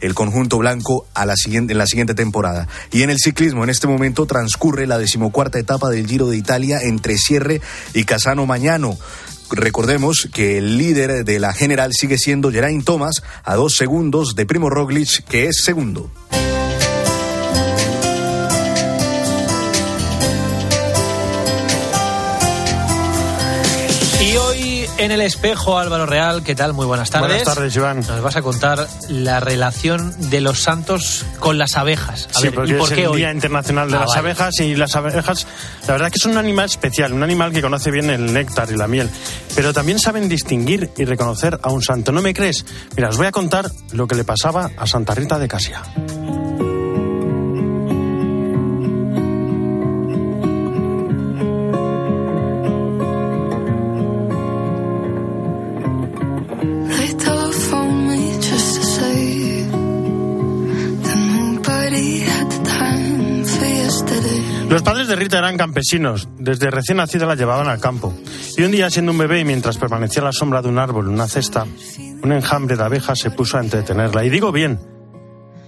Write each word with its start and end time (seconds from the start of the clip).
el 0.00 0.14
conjunto 0.14 0.58
blanco 0.58 1.06
a 1.14 1.26
la 1.26 1.36
siguiente, 1.36 1.72
en 1.72 1.78
la 1.78 1.86
siguiente 1.86 2.14
temporada. 2.14 2.68
Y 2.92 3.02
en 3.02 3.10
el 3.10 3.18
ciclismo, 3.18 3.64
en 3.64 3.70
este 3.70 3.86
momento 3.86 4.26
transcurre 4.26 4.86
la 4.86 4.98
decimocuarta 4.98 5.58
etapa 5.58 5.88
del 5.90 6.06
Giro 6.06 6.28
de 6.28 6.36
Italia 6.36 6.80
entre 6.82 7.18
Cierre 7.18 7.60
y 7.94 8.04
Casano 8.04 8.46
Mañano. 8.46 8.96
Recordemos 9.50 10.28
que 10.32 10.58
el 10.58 10.78
líder 10.78 11.24
de 11.24 11.40
la 11.40 11.52
general 11.52 11.92
sigue 11.92 12.18
siendo 12.18 12.52
Geraint 12.52 12.84
Thomas 12.84 13.22
a 13.42 13.56
dos 13.56 13.74
segundos 13.76 14.36
de 14.36 14.46
Primo 14.46 14.70
Roglic, 14.70 15.24
que 15.24 15.46
es 15.46 15.62
segundo. 15.64 16.10
En 25.00 25.10
el 25.12 25.20
espejo, 25.22 25.78
Álvaro 25.78 26.06
Real, 26.06 26.42
¿qué 26.42 26.54
tal? 26.54 26.72
Muy 26.74 26.86
buenas 26.86 27.10
tardes. 27.10 27.28
Buenas 27.28 27.54
tardes, 27.54 27.76
Joan. 27.76 28.00
Nos 28.00 28.22
vas 28.22 28.36
a 28.36 28.42
contar 28.42 28.86
la 29.08 29.40
relación 29.40 30.14
de 30.30 30.40
los 30.40 30.60
santos 30.60 31.24
con 31.38 31.58
las 31.58 31.76
abejas. 31.76 32.28
A 32.34 32.38
sí, 32.38 32.44
ver, 32.46 32.54
porque 32.54 32.70
¿y 32.72 32.74
por 32.74 32.88
es 32.88 32.94
qué 32.94 33.02
el 33.02 33.08
hoy? 33.08 33.16
Día 33.18 33.32
Internacional 33.32 33.90
de 33.90 33.96
Ah, 33.96 34.00
las 34.00 34.08
vale. 34.08 34.20
Abejas 34.20 34.60
y 34.60 34.74
las 34.76 34.94
abejas, 34.96 35.46
la 35.86 35.92
verdad 35.94 36.08
que 36.10 36.16
es 36.18 36.24
un 36.26 36.36
animal 36.36 36.66
especial, 36.66 37.12
un 37.12 37.22
animal 37.22 37.52
que 37.52 37.62
conoce 37.62 37.90
bien 37.90 38.10
el 38.10 38.32
néctar 38.32 38.70
y 38.70 38.76
la 38.76 38.86
miel, 38.88 39.08
pero 39.54 39.72
también 39.72 39.98
saben 39.98 40.28
distinguir 40.28 40.90
y 40.96 41.04
reconocer 41.04 41.58
a 41.62 41.70
un 41.70 41.82
santo. 41.82 42.12
¿No 42.12 42.20
me 42.22 42.34
crees? 42.34 42.64
Mira, 42.96 43.08
os 43.08 43.16
voy 43.16 43.26
a 43.26 43.32
contar 43.32 43.70
lo 43.92 44.06
que 44.06 44.14
le 44.14 44.24
pasaba 44.24 44.70
a 44.76 44.86
Santa 44.86 45.14
Rita 45.14 45.38
de 45.38 45.48
Casia. 45.48 45.82
Eran 65.38 65.56
campesinos. 65.56 66.28
Desde 66.38 66.70
recién 66.70 66.98
nacida 66.98 67.26
la 67.26 67.34
llevaban 67.34 67.68
al 67.68 67.80
campo. 67.80 68.12
Y 68.56 68.62
un 68.62 68.72
día, 68.72 68.90
siendo 68.90 69.12
un 69.12 69.18
bebé 69.18 69.40
y 69.40 69.44
mientras 69.44 69.78
permanecía 69.78 70.22
a 70.22 70.26
la 70.26 70.32
sombra 70.32 70.60
de 70.60 70.68
un 70.68 70.78
árbol 70.78 71.08
una 71.08 71.28
cesta, 71.28 71.66
un 72.22 72.32
enjambre 72.32 72.76
de 72.76 72.82
abejas 72.82 73.18
se 73.18 73.30
puso 73.30 73.56
a 73.56 73.60
entretenerla. 73.60 74.24
Y 74.24 74.30
digo 74.30 74.52
bien, 74.52 74.80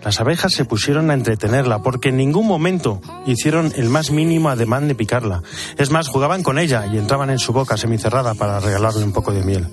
las 0.04 0.20
abejas 0.20 0.52
se 0.52 0.64
pusieron 0.64 1.10
a 1.10 1.14
entretenerla 1.14 1.80
porque 1.80 2.08
en 2.08 2.16
ningún 2.16 2.46
momento 2.46 3.00
hicieron 3.24 3.72
el 3.76 3.88
más 3.88 4.10
mínimo 4.10 4.50
ademán 4.50 4.88
de 4.88 4.94
picarla. 4.94 5.42
Es 5.78 5.90
más, 5.90 6.08
jugaban 6.08 6.42
con 6.42 6.58
ella 6.58 6.86
y 6.86 6.98
entraban 6.98 7.30
en 7.30 7.38
su 7.38 7.52
boca 7.52 7.76
semicerrada 7.76 8.34
para 8.34 8.58
regalarle 8.58 9.04
un 9.04 9.12
poco 9.12 9.32
de 9.32 9.44
miel. 9.44 9.68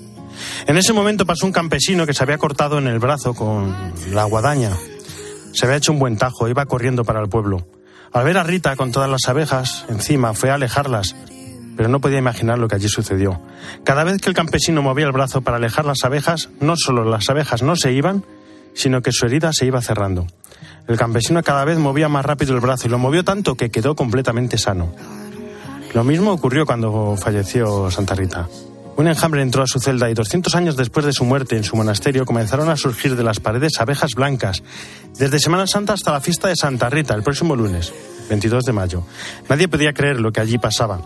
En 0.66 0.76
ese 0.76 0.92
momento 0.92 1.26
pasó 1.26 1.46
un 1.46 1.52
campesino 1.52 2.06
que 2.06 2.14
se 2.14 2.22
había 2.22 2.38
cortado 2.38 2.78
en 2.78 2.86
el 2.86 3.00
brazo 3.00 3.34
con 3.34 3.74
la 4.12 4.24
guadaña. 4.24 4.70
Se 5.52 5.66
había 5.66 5.78
hecho 5.78 5.92
un 5.92 5.98
buen 5.98 6.16
tajo, 6.16 6.48
iba 6.48 6.64
corriendo 6.66 7.04
para 7.04 7.20
el 7.20 7.28
pueblo. 7.28 7.66
Al 8.12 8.24
ver 8.24 8.38
a 8.38 8.42
Rita 8.42 8.74
con 8.74 8.90
todas 8.90 9.08
las 9.08 9.28
abejas 9.28 9.84
encima, 9.88 10.34
fue 10.34 10.50
a 10.50 10.54
alejarlas, 10.54 11.14
pero 11.76 11.88
no 11.88 12.00
podía 12.00 12.18
imaginar 12.18 12.58
lo 12.58 12.66
que 12.66 12.74
allí 12.74 12.88
sucedió. 12.88 13.40
Cada 13.84 14.02
vez 14.02 14.20
que 14.20 14.28
el 14.28 14.34
campesino 14.34 14.82
movía 14.82 15.06
el 15.06 15.12
brazo 15.12 15.42
para 15.42 15.58
alejar 15.58 15.84
las 15.84 16.02
abejas, 16.04 16.48
no 16.60 16.76
solo 16.76 17.04
las 17.04 17.28
abejas 17.28 17.62
no 17.62 17.76
se 17.76 17.92
iban, 17.92 18.24
sino 18.74 19.00
que 19.00 19.12
su 19.12 19.26
herida 19.26 19.52
se 19.52 19.66
iba 19.66 19.80
cerrando. 19.80 20.26
El 20.88 20.96
campesino 20.96 21.42
cada 21.44 21.64
vez 21.64 21.78
movía 21.78 22.08
más 22.08 22.24
rápido 22.24 22.54
el 22.54 22.60
brazo 22.60 22.88
y 22.88 22.90
lo 22.90 22.98
movió 22.98 23.22
tanto 23.22 23.56
que 23.56 23.70
quedó 23.70 23.94
completamente 23.94 24.58
sano. 24.58 24.92
Lo 25.94 26.02
mismo 26.02 26.32
ocurrió 26.32 26.66
cuando 26.66 27.16
falleció 27.16 27.90
Santa 27.92 28.14
Rita. 28.16 28.48
Un 29.00 29.08
enjambre 29.08 29.40
entró 29.40 29.62
a 29.62 29.66
su 29.66 29.80
celda 29.80 30.10
y 30.10 30.14
200 30.14 30.54
años 30.54 30.76
después 30.76 31.06
de 31.06 31.14
su 31.14 31.24
muerte 31.24 31.56
en 31.56 31.64
su 31.64 31.74
monasterio 31.74 32.26
comenzaron 32.26 32.68
a 32.68 32.76
surgir 32.76 33.16
de 33.16 33.22
las 33.24 33.40
paredes 33.40 33.80
abejas 33.80 34.10
blancas, 34.14 34.62
desde 35.18 35.38
Semana 35.38 35.66
Santa 35.66 35.94
hasta 35.94 36.12
la 36.12 36.20
fiesta 36.20 36.48
de 36.48 36.56
Santa 36.56 36.90
Rita, 36.90 37.14
el 37.14 37.22
próximo 37.22 37.56
lunes, 37.56 37.94
22 38.28 38.62
de 38.62 38.72
mayo. 38.74 39.02
Nadie 39.48 39.68
podía 39.68 39.94
creer 39.94 40.20
lo 40.20 40.32
que 40.32 40.42
allí 40.42 40.58
pasaba. 40.58 41.00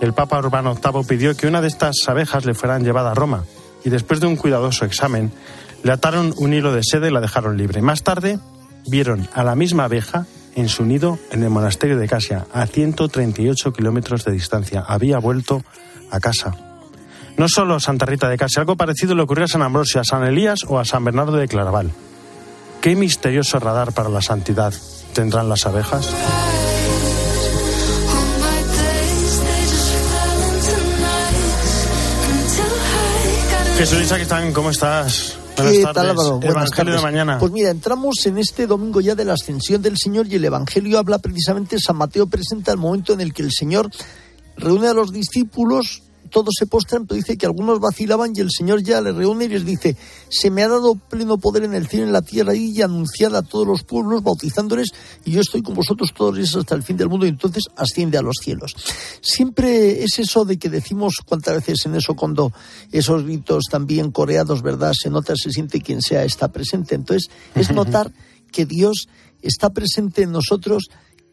El 0.00 0.14
Papa 0.14 0.38
Urbano 0.38 0.76
VIII 0.82 1.04
pidió 1.04 1.36
que 1.36 1.46
una 1.46 1.60
de 1.60 1.68
estas 1.68 1.96
abejas 2.06 2.46
le 2.46 2.54
fueran 2.54 2.84
llevada 2.84 3.10
a 3.10 3.14
Roma 3.14 3.44
y 3.84 3.90
después 3.90 4.18
de 4.18 4.28
un 4.28 4.36
cuidadoso 4.36 4.86
examen 4.86 5.30
le 5.82 5.92
ataron 5.92 6.32
un 6.38 6.54
hilo 6.54 6.72
de 6.72 6.80
seda 6.82 7.06
y 7.06 7.12
la 7.12 7.20
dejaron 7.20 7.58
libre. 7.58 7.82
Más 7.82 8.02
tarde 8.02 8.38
vieron 8.86 9.28
a 9.34 9.44
la 9.44 9.54
misma 9.54 9.84
abeja 9.84 10.24
en 10.54 10.70
su 10.70 10.86
nido 10.86 11.18
en 11.30 11.42
el 11.42 11.50
monasterio 11.50 11.98
de 11.98 12.08
Casia, 12.08 12.46
a 12.54 12.66
138 12.66 13.74
kilómetros 13.74 14.24
de 14.24 14.32
distancia. 14.32 14.82
Había 14.88 15.18
vuelto 15.18 15.62
a 16.10 16.18
casa. 16.18 16.65
No 17.38 17.48
solo 17.48 17.78
Santa 17.80 18.06
Rita 18.06 18.28
de 18.28 18.38
Casia, 18.38 18.60
algo 18.60 18.76
parecido 18.76 19.14
le 19.14 19.22
ocurrió 19.22 19.44
a 19.44 19.48
San 19.48 19.62
Ambrosio, 19.62 20.00
a 20.00 20.04
San 20.04 20.24
Elías 20.24 20.60
o 20.68 20.78
a 20.78 20.84
San 20.84 21.04
Bernardo 21.04 21.36
de 21.36 21.48
Claraval. 21.48 21.92
¿Qué 22.80 22.96
misterioso 22.96 23.58
radar 23.58 23.92
para 23.92 24.08
la 24.08 24.22
santidad 24.22 24.72
tendrán 25.12 25.48
las 25.48 25.66
abejas? 25.66 26.08
A 33.58 33.78
Jesús 33.78 34.00
Isaquistán, 34.02 34.52
¿cómo 34.52 34.70
estás? 34.70 35.36
Buenas 35.56 35.74
¿Qué 35.74 35.82
tardes. 35.82 35.94
tal, 35.94 36.10
Álvaro? 36.10 36.30
Buenas 36.38 36.50
Evangelio 36.56 36.92
de 36.92 36.98
tardes. 36.98 37.02
mañana. 37.02 37.38
Pues 37.38 37.52
mira, 37.52 37.70
entramos 37.70 38.24
en 38.26 38.38
este 38.38 38.66
domingo 38.66 39.00
ya 39.00 39.14
de 39.14 39.24
la 39.24 39.34
ascensión 39.34 39.82
del 39.82 39.98
Señor 39.98 40.26
y 40.28 40.36
el 40.36 40.44
Evangelio 40.44 40.98
habla 40.98 41.18
precisamente, 41.18 41.78
San 41.78 41.96
Mateo 41.96 42.26
presenta 42.26 42.72
el 42.72 42.78
momento 42.78 43.12
en 43.12 43.20
el 43.20 43.32
que 43.34 43.42
el 43.42 43.50
Señor 43.52 43.90
reúne 44.56 44.88
a 44.88 44.94
los 44.94 45.12
discípulos, 45.12 46.02
todos 46.26 46.54
se 46.58 46.66
postran, 46.66 47.06
pero 47.06 47.16
dice 47.16 47.36
que 47.36 47.46
algunos 47.46 47.80
vacilaban 47.80 48.32
y 48.34 48.40
el 48.40 48.50
Señor 48.50 48.82
ya 48.82 49.00
les 49.00 49.14
reúne 49.14 49.46
y 49.46 49.48
les 49.48 49.64
dice, 49.64 49.96
se 50.28 50.50
me 50.50 50.62
ha 50.62 50.68
dado 50.68 50.94
pleno 50.94 51.38
poder 51.38 51.64
en 51.64 51.74
el 51.74 51.88
cielo 51.88 52.04
y 52.04 52.08
en 52.08 52.12
la 52.12 52.22
tierra 52.22 52.54
y 52.54 52.80
anunciar 52.82 53.34
a 53.34 53.42
todos 53.42 53.66
los 53.66 53.82
pueblos, 53.82 54.22
bautizándoles, 54.22 54.88
y 55.24 55.32
yo 55.32 55.40
estoy 55.40 55.62
con 55.62 55.74
vosotros 55.74 56.12
todos 56.14 56.32
los 56.32 56.38
días 56.38 56.56
hasta 56.56 56.74
el 56.74 56.82
fin 56.82 56.96
del 56.96 57.08
mundo, 57.08 57.26
y 57.26 57.30
entonces 57.30 57.64
asciende 57.76 58.18
a 58.18 58.22
los 58.22 58.36
cielos. 58.40 58.74
Siempre 59.20 60.02
es 60.02 60.18
eso 60.18 60.44
de 60.44 60.58
que 60.58 60.68
decimos 60.68 61.14
cuántas 61.24 61.56
veces 61.56 61.86
en 61.86 61.94
eso 61.94 62.14
cuando 62.14 62.52
esos 62.92 63.24
gritos 63.24 63.64
también 63.70 64.10
coreados, 64.10 64.62
¿verdad? 64.62 64.92
Se 64.98 65.10
nota, 65.10 65.34
se 65.36 65.50
siente 65.50 65.80
quien 65.80 66.02
sea 66.02 66.24
está 66.24 66.48
presente. 66.48 66.94
Entonces, 66.94 67.30
es 67.54 67.70
notar 67.72 68.12
que 68.52 68.66
Dios 68.66 69.08
está 69.42 69.70
presente 69.70 70.22
en 70.22 70.32
nosotros 70.32 70.88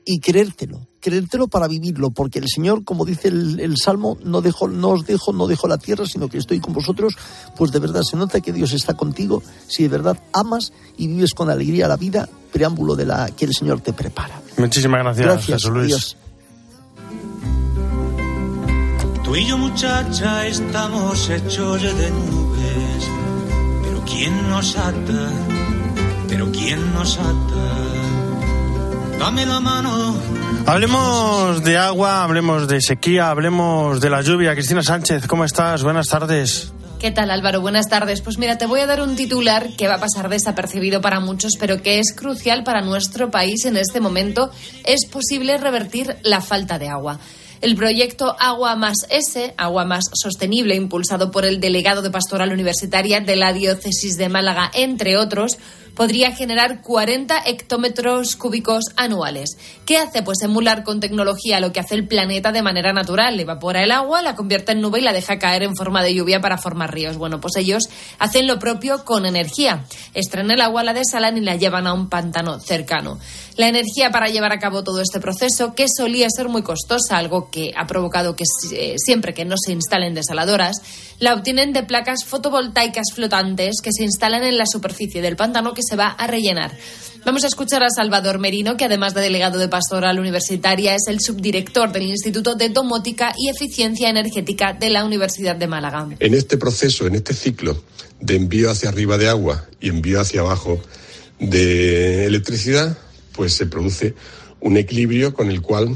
y 0.06 0.20
creértelo, 0.20 0.88
creértelo 1.00 1.48
para 1.48 1.68
vivirlo, 1.68 2.12
porque 2.12 2.40
el 2.40 2.48
Señor, 2.48 2.84
como 2.84 3.06
dice 3.06 3.30
el, 3.30 3.60
el 3.60 3.78
Salmo, 3.78 4.18
no, 4.24 4.42
dejo, 4.42 4.68
no 4.68 4.90
os 4.90 5.06
dejo, 5.06 5.34
no 5.34 5.48
dejo 5.48 5.68
la 5.68 5.78
tierra, 5.78 6.06
sino 6.06 6.28
que 6.28 6.38
estoy 6.38 6.60
con 6.60 6.74
vosotros, 6.74 7.16
pues 7.56 7.72
de 7.72 7.80
verdad 7.80 8.02
se 8.04 8.18
nota 8.18 8.42
que 8.42 8.54
Dios 8.54 8.74
está 8.74 8.96
contigo, 8.96 9.42
si 9.68 9.84
de 9.84 9.90
verdad 9.90 10.18
amas 10.34 10.74
y 10.98 11.08
vives 11.08 11.34
con 11.34 11.50
alegría 11.50 11.88
la 11.88 11.98
vida, 11.98 12.30
preámbulo 12.52 12.96
de 12.96 13.06
la 13.06 13.30
que 13.32 13.46
el 13.46 13.54
Señor 13.54 13.82
te 13.82 13.94
prepara. 13.94 14.42
Muchísimas 14.58 15.02
gracias, 15.04 15.26
Gracias, 15.26 15.62
Jesús 15.62 15.74
Luis. 15.74 15.88
Dios. 15.88 16.18
Tú 19.24 19.36
y 19.36 19.48
yo, 19.48 19.58
muchacha, 19.58 20.46
estamos 20.46 21.30
hechos 21.30 21.82
de 21.82 22.12
nubes. 22.12 23.10
Pero 23.84 24.04
¿quién 24.06 24.50
nos 24.50 24.78
ata? 24.78 25.32
Pero 26.28 26.52
¿quién 26.52 26.94
nos 26.94 27.18
ata? 27.18 27.93
Dame 29.24 29.46
la 29.46 29.62
mano. 29.62 30.18
Hablemos 30.68 31.64
de 31.64 31.78
agua, 31.78 32.26
hablemos 32.26 32.68
de 32.68 32.82
sequía, 32.82 33.30
hablemos 33.30 34.02
de 34.02 34.10
la 34.10 34.22
lluvia. 34.22 34.54
Cristina 34.54 34.84
Sánchez, 34.84 35.28
¿cómo 35.28 35.46
estás? 35.46 35.82
Buenas 35.82 36.10
tardes. 36.10 36.74
¿Qué 37.00 37.10
tal 37.10 37.32
Álvaro? 37.32 37.62
Buenas 37.62 37.88
tardes. 37.88 38.20
Pues 38.20 38.38
mira, 38.38 38.58
te 38.58 38.66
voy 38.66 38.82
a 38.82 38.86
dar 38.86 39.02
un 39.02 39.16
titular 39.16 39.70
que 39.78 39.88
va 39.88 39.96
a 39.96 40.00
pasar 40.02 40.28
desapercibido 40.28 41.00
para 41.00 41.22
muchos, 41.22 41.54
pero 41.58 41.82
que 41.82 42.00
es 42.00 42.14
crucial 42.14 42.66
para 42.66 42.82
nuestro 42.82 43.32
país 43.32 43.64
en 43.64 43.78
este 43.78 44.02
momento. 44.02 44.52
Es 44.84 45.06
posible 45.10 45.58
revertir 45.58 46.18
la 46.24 46.42
falta 46.42 46.78
de 46.78 46.90
agua. 46.90 47.18
El 47.62 47.78
proyecto 47.78 48.36
Agua 48.38 48.76
Más 48.76 49.08
S, 49.10 49.54
Agua 49.56 49.86
Más 49.86 50.04
Sostenible, 50.12 50.76
impulsado 50.76 51.32
por 51.32 51.46
el 51.46 51.62
delegado 51.62 52.02
de 52.02 52.12
Pastoral 52.12 52.52
Universitaria 52.52 53.22
de 53.22 53.38
la 53.38 53.54
Diócesis 53.54 54.18
de 54.18 54.28
Málaga, 54.28 54.70
entre 54.74 55.16
otros, 55.16 55.58
podría 55.96 56.32
generar 56.32 56.82
40 56.82 57.44
hectómetros 57.46 58.36
cúbicos 58.36 58.86
anuales. 58.96 59.58
¿Qué 59.86 59.98
hace? 59.98 60.24
Pues 60.24 60.42
emular 60.42 60.84
con 60.84 61.00
tecnología 61.00 61.60
lo 61.60 61.72
que 61.72 61.80
hace 61.80 61.96
el 61.96 62.08
planeta 62.08 62.52
de 62.52 62.62
manera 62.62 62.94
natural. 62.94 63.40
Evapora 63.40 63.84
el 63.84 63.92
agua, 63.92 64.22
la 64.22 64.36
convierte 64.36 64.72
en 64.72 64.82
nube 64.82 65.00
y 65.00 65.04
la 65.04 65.14
deja 65.14 65.40
caer 65.40 65.64
en 65.64 65.76
forma 65.76 66.04
de 66.04 66.14
lluvia 66.14 66.42
para 66.42 66.58
formar 66.58 66.94
ríos. 66.94 67.18
Bueno, 67.18 67.40
pues 67.40 67.56
ellos 67.58 67.84
hacen 68.20 68.48
lo 68.48 68.60
propio 68.60 69.06
con 69.06 69.26
energía. 69.26 69.86
Extraen 70.14 70.52
el 70.52 70.62
agua, 70.62 70.84
la 70.84 70.94
desalan 70.94 71.38
y 71.38 71.42
la 71.42 71.56
llevan 71.56 71.88
a 71.88 71.94
un 71.94 72.10
pantano 72.10 72.60
cercano. 72.60 73.20
La 73.56 73.68
energía 73.68 74.10
para 74.10 74.30
llevar 74.30 74.52
a 74.52 74.60
cabo 74.60 74.84
todo 74.84 75.00
este 75.00 75.20
proceso, 75.20 75.76
que 75.76 75.86
solía 75.88 76.28
ser 76.30 76.50
muy 76.50 76.64
costosa, 76.64 77.18
algo 77.18 77.52
que 77.52 77.72
ha 77.78 77.86
provocado 77.86 78.36
que 78.36 78.46
eh, 78.72 78.96
siempre 78.98 79.34
que 79.36 79.46
no 79.46 79.56
se 79.64 79.74
instalen 79.74 80.16
desaladoras, 80.16 80.78
la 81.20 81.36
obtienen 81.36 81.72
de 81.72 81.84
placas 81.84 82.26
fotovoltaicas 82.26 83.14
flotantes 83.14 83.76
que 83.84 83.92
se 83.92 84.04
instalan 84.04 84.44
en 84.44 84.58
la 84.58 84.66
superficie 84.66 85.22
del 85.22 85.36
pantano 85.36 85.74
que 85.74 85.83
se 85.84 85.96
va 85.96 86.08
a 86.08 86.28
rellenar. 86.28 86.72
Vamos 87.26 87.46
a 87.46 87.48
escuchar 87.48 87.84
a 87.84 87.90
Salvador 87.90 88.38
Merino, 88.38 88.76
que 88.76 88.84
además 88.84 89.14
de 89.14 89.22
delegado 89.22 89.58
de 89.58 89.70
Pastoral 89.70 90.20
Universitaria 90.20 90.94
es 90.94 91.04
el 91.08 91.22
subdirector 91.22 91.94
del 91.94 92.04
Instituto 92.04 92.56
de 92.56 92.68
Domótica 92.68 93.34
y 93.38 93.50
Eficiencia 93.50 94.10
Energética 94.10 94.74
de 94.74 94.90
la 94.90 95.06
Universidad 95.06 95.56
de 95.56 95.68
Málaga. 95.68 96.10
En 96.20 96.34
este 96.34 96.58
proceso, 96.58 97.08
en 97.08 97.16
este 97.16 97.34
ciclo 97.34 97.82
de 98.20 98.36
envío 98.36 98.70
hacia 98.70 98.90
arriba 98.90 99.18
de 99.18 99.30
agua 99.30 99.66
y 99.80 99.88
envío 99.88 100.20
hacia 100.20 100.42
abajo 100.42 100.82
de 101.40 102.26
electricidad, 102.26 102.98
pues 103.32 103.54
se 103.54 103.68
produce 103.68 104.16
un 104.60 104.76
equilibrio 104.76 105.34
con 105.34 105.50
el 105.50 105.62
cual 105.62 105.96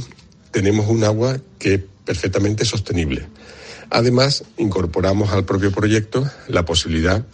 tenemos 0.52 0.88
un 0.88 1.04
agua 1.04 1.40
que 1.60 1.74
es 1.74 1.82
perfectamente 2.06 2.64
sostenible. 2.64 3.28
Además, 3.90 4.46
incorporamos 4.58 5.32
al 5.32 5.46
propio 5.46 5.72
proyecto 5.72 6.30
la 6.48 6.64
posibilidad 6.66 7.18
de 7.20 7.26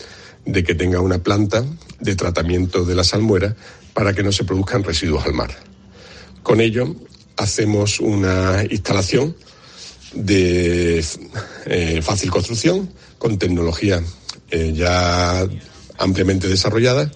que 0.46 0.76
tenga 0.76 1.00
una 1.00 1.20
planta 1.20 1.64
de 2.00 2.16
tratamiento 2.16 2.86
de 2.86 2.96
la 2.96 3.04
salmuera 3.04 3.56
para 3.94 4.14
que 4.14 4.24
no 4.24 4.32
se 4.32 4.44
produzcan 4.44 4.84
residuos 4.84 5.26
al 5.26 5.34
mar. 5.34 5.56
Con 6.42 6.60
ello, 6.60 6.96
hacemos 7.38 8.00
una 8.00 8.64
instalación 8.70 9.36
de 10.14 11.04
eh, 11.66 12.02
fácil 12.02 12.30
construcción 12.30 12.92
con 13.18 13.40
tecnología 13.40 14.04
eh, 14.52 14.74
ya 14.76 15.48
ampliamente 15.98 16.48
desarrollada 16.48 17.12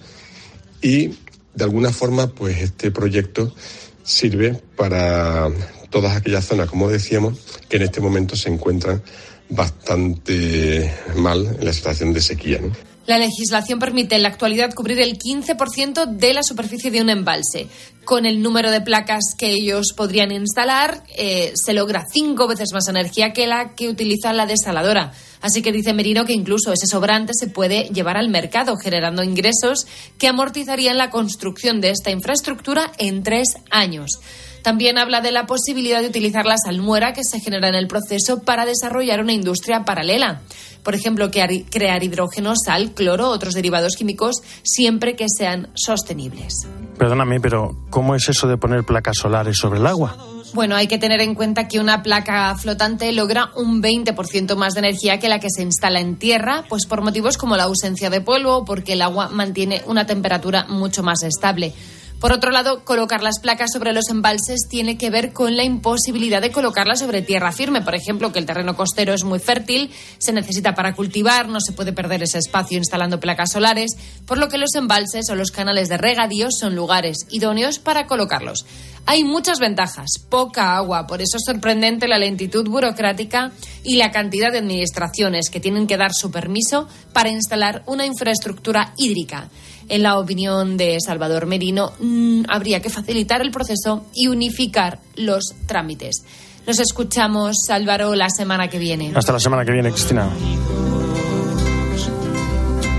y 0.80 1.14
de 1.54 1.64
alguna 1.64 1.92
forma 1.92 2.28
pues 2.28 2.58
este 2.58 2.90
proyecto 2.90 3.54
sirve 4.02 4.60
para 4.76 5.48
todas 5.90 6.16
aquellas 6.16 6.46
zonas, 6.46 6.68
como 6.68 6.88
decíamos, 6.88 7.38
que 7.68 7.76
en 7.76 7.82
este 7.82 8.00
momento 8.00 8.36
se 8.36 8.48
encuentran 8.48 9.02
bastante 9.48 10.92
mal 11.16 11.56
en 11.58 11.64
la 11.64 11.72
situación 11.72 12.12
de 12.12 12.20
sequía. 12.20 12.60
¿no? 12.60 12.72
La 13.08 13.16
legislación 13.16 13.78
permite 13.78 14.16
en 14.16 14.22
la 14.22 14.28
actualidad 14.28 14.74
cubrir 14.74 15.00
el 15.00 15.16
15% 15.16 16.04
de 16.04 16.34
la 16.34 16.42
superficie 16.42 16.90
de 16.90 17.00
un 17.00 17.08
embalse. 17.08 17.66
Con 18.04 18.26
el 18.26 18.42
número 18.42 18.70
de 18.70 18.82
placas 18.82 19.34
que 19.38 19.48
ellos 19.50 19.94
podrían 19.96 20.30
instalar, 20.30 21.02
eh, 21.16 21.52
se 21.54 21.72
logra 21.72 22.04
cinco 22.12 22.46
veces 22.46 22.68
más 22.74 22.86
energía 22.86 23.32
que 23.32 23.46
la 23.46 23.74
que 23.74 23.88
utiliza 23.88 24.34
la 24.34 24.44
desaladora. 24.44 25.14
Así 25.40 25.62
que 25.62 25.72
dice 25.72 25.94
Merino 25.94 26.26
que 26.26 26.34
incluso 26.34 26.70
ese 26.70 26.86
sobrante 26.86 27.32
se 27.32 27.46
puede 27.46 27.84
llevar 27.84 28.18
al 28.18 28.28
mercado, 28.28 28.76
generando 28.76 29.22
ingresos 29.22 29.86
que 30.18 30.28
amortizarían 30.28 30.98
la 30.98 31.08
construcción 31.08 31.80
de 31.80 31.88
esta 31.88 32.10
infraestructura 32.10 32.92
en 32.98 33.22
tres 33.22 33.54
años. 33.70 34.20
También 34.68 34.98
habla 34.98 35.22
de 35.22 35.32
la 35.32 35.46
posibilidad 35.46 36.02
de 36.02 36.08
utilizar 36.08 36.44
la 36.44 36.58
salmuera 36.62 37.14
que 37.14 37.24
se 37.24 37.40
genera 37.40 37.68
en 37.68 37.74
el 37.74 37.88
proceso 37.88 38.42
para 38.42 38.66
desarrollar 38.66 39.22
una 39.22 39.32
industria 39.32 39.86
paralela. 39.86 40.42
Por 40.82 40.94
ejemplo, 40.94 41.30
crear 41.30 42.04
hidrógeno, 42.04 42.52
sal, 42.54 42.92
cloro, 42.92 43.30
otros 43.30 43.54
derivados 43.54 43.94
químicos, 43.96 44.42
siempre 44.62 45.16
que 45.16 45.24
sean 45.34 45.70
sostenibles. 45.72 46.68
Perdóname, 46.98 47.40
pero 47.40 47.78
¿cómo 47.88 48.14
es 48.14 48.28
eso 48.28 48.46
de 48.46 48.58
poner 48.58 48.84
placas 48.84 49.16
solares 49.16 49.56
sobre 49.56 49.78
el 49.78 49.86
agua? 49.86 50.18
Bueno, 50.52 50.76
hay 50.76 50.86
que 50.86 50.98
tener 50.98 51.22
en 51.22 51.34
cuenta 51.34 51.66
que 51.66 51.80
una 51.80 52.02
placa 52.02 52.54
flotante 52.54 53.10
logra 53.12 53.48
un 53.56 53.82
20% 53.82 54.54
más 54.54 54.74
de 54.74 54.80
energía 54.80 55.18
que 55.18 55.30
la 55.30 55.40
que 55.40 55.48
se 55.48 55.62
instala 55.62 56.00
en 56.00 56.16
tierra, 56.16 56.64
pues 56.68 56.84
por 56.84 57.00
motivos 57.00 57.38
como 57.38 57.56
la 57.56 57.64
ausencia 57.64 58.10
de 58.10 58.20
polvo 58.20 58.58
o 58.58 58.64
porque 58.66 58.92
el 58.92 59.00
agua 59.00 59.30
mantiene 59.30 59.80
una 59.86 60.04
temperatura 60.04 60.66
mucho 60.68 61.02
más 61.02 61.22
estable. 61.22 61.72
Por 62.20 62.32
otro 62.32 62.50
lado, 62.50 62.84
colocar 62.84 63.22
las 63.22 63.38
placas 63.38 63.70
sobre 63.72 63.92
los 63.92 64.08
embalses 64.08 64.66
tiene 64.68 64.98
que 64.98 65.08
ver 65.08 65.32
con 65.32 65.56
la 65.56 65.62
imposibilidad 65.62 66.42
de 66.42 66.50
colocarlas 66.50 66.98
sobre 66.98 67.22
tierra 67.22 67.52
firme. 67.52 67.80
Por 67.80 67.94
ejemplo, 67.94 68.32
que 68.32 68.40
el 68.40 68.46
terreno 68.46 68.74
costero 68.74 69.14
es 69.14 69.22
muy 69.22 69.38
fértil, 69.38 69.92
se 70.18 70.32
necesita 70.32 70.74
para 70.74 70.96
cultivar, 70.96 71.48
no 71.48 71.60
se 71.60 71.72
puede 71.72 71.92
perder 71.92 72.24
ese 72.24 72.38
espacio 72.38 72.76
instalando 72.76 73.20
placas 73.20 73.52
solares, 73.52 73.92
por 74.26 74.38
lo 74.38 74.48
que 74.48 74.58
los 74.58 74.74
embalses 74.74 75.30
o 75.30 75.36
los 75.36 75.52
canales 75.52 75.88
de 75.88 75.96
regadío 75.96 76.48
son 76.50 76.74
lugares 76.74 77.18
idóneos 77.30 77.78
para 77.78 78.08
colocarlos. 78.08 78.66
Hay 79.06 79.22
muchas 79.22 79.60
ventajas, 79.60 80.10
poca 80.28 80.76
agua, 80.76 81.06
por 81.06 81.22
eso 81.22 81.36
es 81.36 81.44
sorprendente 81.46 82.08
la 82.08 82.18
lentitud 82.18 82.68
burocrática 82.68 83.52
y 83.84 83.94
la 83.94 84.10
cantidad 84.10 84.50
de 84.50 84.58
administraciones 84.58 85.50
que 85.50 85.60
tienen 85.60 85.86
que 85.86 85.96
dar 85.96 86.12
su 86.12 86.32
permiso 86.32 86.88
para 87.12 87.30
instalar 87.30 87.84
una 87.86 88.06
infraestructura 88.06 88.92
hídrica. 88.96 89.48
En 89.88 90.02
la 90.02 90.18
opinión 90.18 90.76
de 90.76 90.98
Salvador 91.00 91.46
Merino, 91.46 91.92
mmm, 91.98 92.42
habría 92.48 92.80
que 92.80 92.90
facilitar 92.90 93.40
el 93.40 93.50
proceso 93.50 94.04
y 94.14 94.26
unificar 94.28 95.00
los 95.16 95.54
trámites. 95.66 96.22
Nos 96.66 96.78
escuchamos, 96.80 97.56
Álvaro, 97.70 98.14
la 98.14 98.28
semana 98.28 98.68
que 98.68 98.78
viene. 98.78 99.12
Hasta 99.14 99.32
la 99.32 99.40
semana 99.40 99.64
que 99.64 99.72
viene, 99.72 99.90
Cristina. 99.90 100.28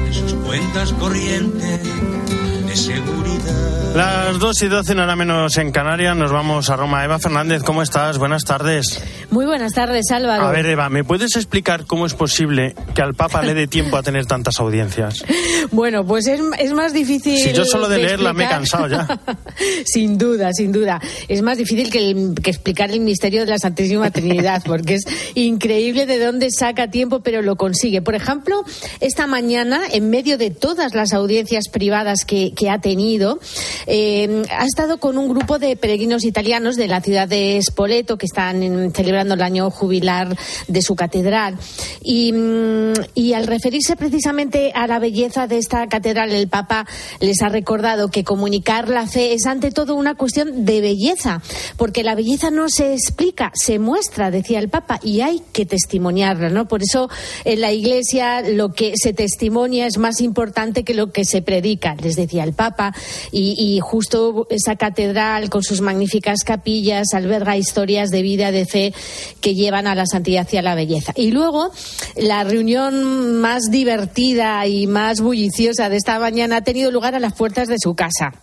de 0.05 0.13
sus 0.13 0.33
cuentas 0.33 0.91
corrientes 0.93 1.79
de 2.67 2.75
seguridad. 2.75 3.38
Las 3.95 4.37
2 4.37 4.61
y 4.61 4.67
12, 4.67 4.93
nada 4.95 5.15
menos 5.15 5.57
en 5.57 5.71
Canarias, 5.71 6.15
nos 6.15 6.31
vamos 6.31 6.69
a 6.69 6.75
Roma. 6.75 7.03
Eva 7.03 7.17
Fernández, 7.17 7.63
¿cómo 7.63 7.81
estás? 7.81 8.19
Buenas 8.19 8.45
tardes. 8.45 9.01
Muy 9.31 9.45
buenas 9.47 9.73
tardes, 9.73 10.11
Álvaro. 10.11 10.45
A 10.45 10.51
ver, 10.51 10.67
Eva, 10.67 10.89
¿me 10.89 11.03
puedes 11.03 11.35
explicar 11.35 11.85
cómo 11.85 12.05
es 12.05 12.13
posible 12.13 12.75
que 12.93 13.01
al 13.01 13.15
Papa 13.15 13.41
le 13.41 13.55
dé 13.55 13.67
tiempo 13.67 13.97
a 13.97 14.03
tener 14.03 14.25
tantas 14.25 14.59
audiencias? 14.59 15.23
Bueno, 15.71 16.03
pues 16.03 16.25
es, 16.25 16.39
es 16.57 16.73
más 16.73 16.93
difícil. 16.93 17.37
Si 17.37 17.53
yo 17.53 17.63
solo 17.63 17.87
de 17.89 17.99
leerla 17.99 18.33
me 18.33 18.45
he 18.45 18.47
cansado 18.49 18.87
ya. 18.87 19.05
sin 19.85 20.17
duda, 20.17 20.51
sin 20.53 20.71
duda. 20.71 20.99
Es 21.27 21.43
más 21.43 21.59
difícil 21.59 21.91
que, 21.91 22.09
el- 22.09 22.33
que 22.41 22.49
explicar 22.49 22.89
el 22.89 23.01
misterio 23.01 23.41
de 23.41 23.51
la 23.51 23.59
Santísima 23.59 24.09
Trinidad, 24.09 24.63
porque 24.65 24.95
es 24.95 25.03
increíble 25.35 26.07
de 26.07 26.17
dónde 26.17 26.49
saca 26.49 26.89
tiempo, 26.89 27.19
pero 27.19 27.43
lo 27.43 27.55
consigue. 27.55 28.01
Por 28.01 28.15
ejemplo, 28.15 28.63
esta 28.99 29.27
mañana, 29.27 29.81
en 29.91 30.09
medio 30.09 30.39
de 30.39 30.49
todas 30.49 30.95
las 30.95 31.13
audiencias 31.13 31.65
privadas 31.69 32.25
que, 32.25 32.53
que 32.55 32.69
ha 32.71 32.79
tenido, 32.79 33.28
eh, 33.85 34.43
ha 34.49 34.65
estado 34.65 34.99
con 34.99 35.17
un 35.17 35.29
grupo 35.29 35.59
de 35.59 35.75
peregrinos 35.75 36.23
italianos 36.23 36.75
de 36.75 36.87
la 36.87 37.01
ciudad 37.01 37.27
de 37.27 37.59
Spoleto, 37.61 38.17
que 38.17 38.25
están 38.25 38.91
celebrando 38.93 39.35
el 39.35 39.41
año 39.41 39.69
jubilar 39.69 40.35
de 40.67 40.81
su 40.81 40.95
catedral. 40.95 41.57
Y, 42.01 42.31
mm, 42.31 42.93
y 43.13 43.33
al 43.33 43.45
referirse 43.45 43.95
precisamente 43.95 44.71
a 44.73 44.87
la 44.87 44.99
belleza 44.99 45.47
de 45.47 45.57
esta 45.57 45.87
catedral, 45.87 46.31
el 46.31 46.47
Papa 46.47 46.87
les 47.19 47.41
ha 47.41 47.49
recordado 47.49 48.09
que 48.09 48.23
comunicar 48.23 48.89
la 48.89 49.07
fe 49.07 49.33
es 49.33 49.45
ante 49.45 49.71
todo 49.71 49.95
una 49.95 50.15
cuestión 50.15 50.65
de 50.65 50.81
belleza, 50.81 51.41
porque 51.77 52.03
la 52.03 52.15
belleza 52.15 52.51
no 52.51 52.69
se 52.69 52.93
explica, 52.93 53.51
se 53.53 53.79
muestra, 53.79 54.31
decía 54.31 54.59
el 54.59 54.69
Papa, 54.69 54.99
y 55.03 55.21
hay 55.21 55.41
que 55.51 55.65
testimoniarla, 55.65 56.49
¿no? 56.49 56.67
Por 56.67 56.81
eso 56.81 57.09
en 57.45 57.61
la 57.61 57.71
Iglesia 57.71 58.41
lo 58.41 58.69
que 58.73 58.93
se 58.95 59.13
testimonia 59.13 59.85
es 59.85 59.97
más 59.97 60.21
importante 60.21 60.83
que 60.83 60.93
lo 60.93 61.11
que 61.11 61.25
se 61.25 61.41
predica, 61.41 61.95
les 61.95 62.15
decía 62.15 62.43
el 62.43 62.53
Papa, 62.53 62.93
y, 63.31 63.55
y 63.57 63.79
justo 63.79 64.47
esa 64.49 64.75
catedral 64.75 65.49
con 65.49 65.63
sus 65.63 65.81
magníficas 65.81 66.43
capillas 66.43 67.13
alberga 67.13 67.57
historias 67.57 68.09
de 68.09 68.21
vida, 68.21 68.51
de 68.51 68.65
fe 68.65 68.93
que 69.41 69.55
llevan 69.55 69.87
a 69.87 69.95
la 69.95 70.05
santidad 70.05 70.47
y 70.51 70.57
a 70.57 70.61
la 70.61 70.75
belleza. 70.75 71.13
Y 71.15 71.31
luego, 71.31 71.71
la 72.15 72.43
reunión 72.43 73.35
más 73.35 73.63
divertida 73.71 74.65
y 74.67 74.87
más 74.87 75.21
bulliciosa 75.21 75.89
de 75.89 75.97
esta 75.97 76.19
mañana 76.19 76.57
ha 76.57 76.61
tenido 76.61 76.91
lugar 76.91 77.15
a 77.15 77.19
las 77.19 77.33
puertas 77.33 77.67
de 77.67 77.77
su 77.79 77.95
casa. 77.95 78.33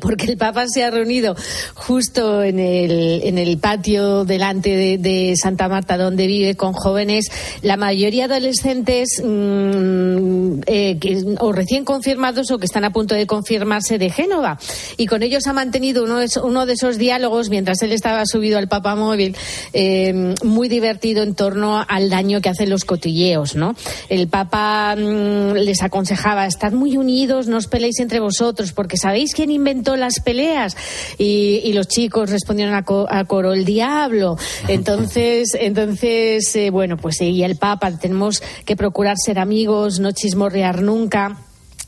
Porque 0.00 0.26
el 0.26 0.36
Papa 0.36 0.66
se 0.68 0.84
ha 0.84 0.90
reunido 0.90 1.34
justo 1.74 2.42
en 2.42 2.58
el, 2.58 3.58
patio 3.58 4.24
delante 4.24 4.98
de, 4.98 5.34
Santa 5.40 5.68
Marta, 5.68 5.96
donde 5.96 6.26
vive, 6.26 6.54
con 6.54 6.72
jóvenes, 6.72 7.26
la 7.62 7.76
mayoría 7.76 8.24
adolescentes 8.26 9.20
mm, 9.22 10.60
eh, 10.66 10.98
o 11.38 11.52
recién 11.52 11.84
confirmados 11.84 12.50
o 12.50 12.58
que 12.58 12.66
están 12.66 12.84
a 12.84 12.92
punto 12.92 13.14
de 13.14 13.26
confirmarse 13.26 13.98
de 13.98 14.10
Génova. 14.10 14.58
Y 14.96 15.06
con 15.06 15.22
ellos 15.22 15.46
ha 15.46 15.52
mantenido 15.52 16.04
uno 16.04 16.18
de, 16.18 16.26
esos- 16.26 16.44
uno 16.44 16.66
de 16.66 16.74
esos 16.74 16.98
diálogos 16.98 17.50
mientras 17.50 17.82
él 17.82 17.92
estaba 17.92 18.24
subido 18.26 18.58
al 18.58 18.68
Papa 18.68 18.94
móvil, 18.94 19.36
eh, 19.72 20.34
muy 20.44 20.68
divertido 20.68 21.22
en 21.22 21.34
torno 21.34 21.84
al 21.86 22.10
daño 22.10 22.40
que 22.40 22.48
hacen 22.48 22.70
los 22.70 22.84
cotilleos. 22.84 23.56
¿no? 23.56 23.74
El 24.08 24.28
Papa 24.28 24.94
mm, 24.96 25.54
les 25.54 25.82
aconsejaba, 25.82 26.46
estad 26.46 26.72
muy 26.72 26.96
unidos, 26.96 27.48
no 27.48 27.56
os 27.56 27.66
peleéis 27.66 28.00
entre 28.00 28.20
vosotros, 28.20 28.72
porque 28.72 28.96
¿sabéis 28.96 29.34
quién 29.34 29.50
inventó 29.50 29.69
las 29.96 30.20
peleas? 30.20 30.76
Y, 31.18 31.60
y 31.64 31.72
los 31.72 31.88
chicos 31.88 32.30
respondieron 32.30 32.74
a, 32.74 32.84
co- 32.84 33.06
a 33.10 33.24
coro, 33.24 33.52
el 33.52 33.64
diablo. 33.64 34.36
Entonces, 34.68 35.48
entonces 35.58 36.54
eh, 36.56 36.70
bueno, 36.70 36.96
pues 36.96 37.16
seguía 37.16 37.46
el 37.46 37.56
Papa, 37.56 37.90
tenemos 37.98 38.42
que 38.64 38.76
procurar 38.76 39.16
ser 39.18 39.38
amigos, 39.38 39.98
no 40.00 40.12
chismorrear 40.12 40.82
nunca. 40.82 41.36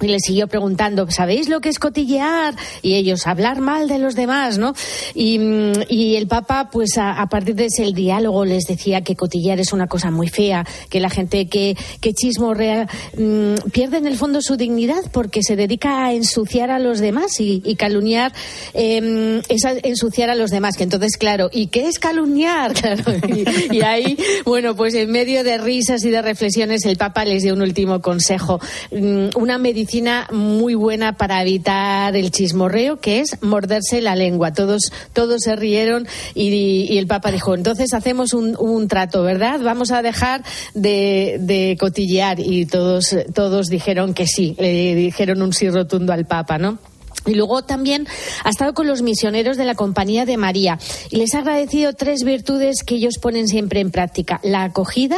Y 0.02 0.09
le 0.09 0.18
siguió 0.18 0.49
preguntando, 0.49 1.11
¿sabéis 1.11 1.49
lo 1.49 1.61
que 1.61 1.68
es 1.68 1.78
cotillear? 1.78 2.54
Y 2.82 2.94
ellos, 2.97 3.26
hablar 3.26 3.61
mal 3.61 3.88
de 3.88 3.99
los 3.99 4.14
demás, 4.16 4.59
¿no? 4.59 4.75
Y, 5.14 5.38
y 5.88 6.16
el 6.16 6.26
Papa, 6.26 6.68
pues 6.73 6.99
a, 6.99 7.25
partir 7.30 7.54
de 7.54 7.66
ese 7.66 7.90
diálogo 7.92 8.44
les 8.44 8.64
decía 8.64 9.02
que 9.02 9.14
cotillear 9.14 9.61
es 9.61 9.73
una 9.73 9.87
cosa 9.87 10.11
muy 10.11 10.28
fea, 10.28 10.66
que 10.90 10.99
la 10.99 11.09
gente 11.09 11.47
que, 11.47 11.76
que 12.00 12.12
chismorrea 12.12 12.88
mm, 13.16 13.71
pierde 13.73 13.99
en 13.99 14.06
el 14.06 14.16
fondo 14.16 14.42
su 14.42 14.56
dignidad 14.56 15.02
porque 15.12 15.42
se 15.42 15.54
dedica 15.54 16.04
a 16.04 16.12
ensuciar 16.12 16.71
a 16.71 16.78
los 16.80 16.99
demás 16.99 17.38
y, 17.38 17.61
calumniar 17.76 18.32
eh, 18.75 19.40
es 19.49 19.64
a- 19.64 19.73
ensuciar 19.82 20.30
a 20.30 20.35
los 20.35 20.50
demás. 20.50 20.76
Que 20.76 20.82
entonces, 20.82 21.16
claro, 21.16 21.49
¿y 21.52 21.68
qué 21.68 21.87
es 21.87 21.99
calumniar? 21.99 22.73
Claro, 22.82 23.12
y, 23.28 23.76
y 23.76 23.82
ahí, 23.82 24.16
bueno, 24.44 24.75
pues 24.75 24.94
en 24.94 25.11
medio 25.11 25.44
de 25.44 25.59
risas 25.59 26.04
y 26.04 26.11
de 26.11 26.21
reflexiones, 26.21 26.85
el 26.85 26.97
Papa 26.97 27.25
les 27.25 27.44
dio 27.44 27.54
un 27.54 27.62
último 27.62 28.00
consejo, 28.00 28.61
mm, 28.90 29.28
una 29.37 29.59
medición 29.59 29.91
medicina 29.92 30.26
muy 30.32 30.75
buena 30.75 31.12
para 31.18 31.42
evitar 31.42 32.16
el 32.16 32.30
chismorreo, 32.30 32.99
que 32.99 33.20
es 33.20 33.42
morderse 33.42 34.00
la 34.00 34.16
lengua. 34.16 34.54
Todos, 34.54 34.90
todos 35.12 35.42
se 35.42 35.54
rieron 35.54 36.06
y, 36.34 36.87
y 36.88 36.96
el 36.96 37.06
Papa 37.06 37.30
dijo, 37.30 37.54
entonces 37.54 37.92
hacemos 37.92 38.32
un, 38.32 38.56
un 38.58 38.88
trato, 38.88 39.22
¿verdad? 39.22 39.61
Vamos 39.62 39.90
a 39.90 40.00
dejar 40.00 40.44
de, 40.72 41.37
de 41.40 41.76
cotillear 41.78 42.40
y 42.40 42.64
todos, 42.64 43.14
todos 43.34 43.66
dijeron 43.66 44.14
que 44.14 44.26
sí, 44.26 44.56
le 44.58 44.94
dijeron 44.94 45.42
un 45.42 45.52
sí 45.52 45.68
rotundo 45.68 46.14
al 46.14 46.25
Papa, 46.25 46.56
¿no? 46.56 46.78
Y 47.26 47.35
luego 47.35 47.62
también 47.62 48.07
ha 48.45 48.50
estado 48.50 48.75
con 48.75 48.87
los 48.87 49.02
misioneros 49.02 49.57
de 49.57 49.64
la 49.64 49.75
Compañía 49.75 50.25
de 50.26 50.37
María 50.37 50.79
y 51.11 51.17
les 51.17 51.35
ha 51.35 51.38
agradecido 51.38 51.93
tres 51.93 52.25
virtudes 52.25 52.83
que 52.85 52.97
ellos 52.97 53.14
ponen 53.21 53.49
siempre 53.49 53.81
en 53.81 53.91
práctica. 53.91 54.41
La 54.43 54.64
acogida, 54.64 55.17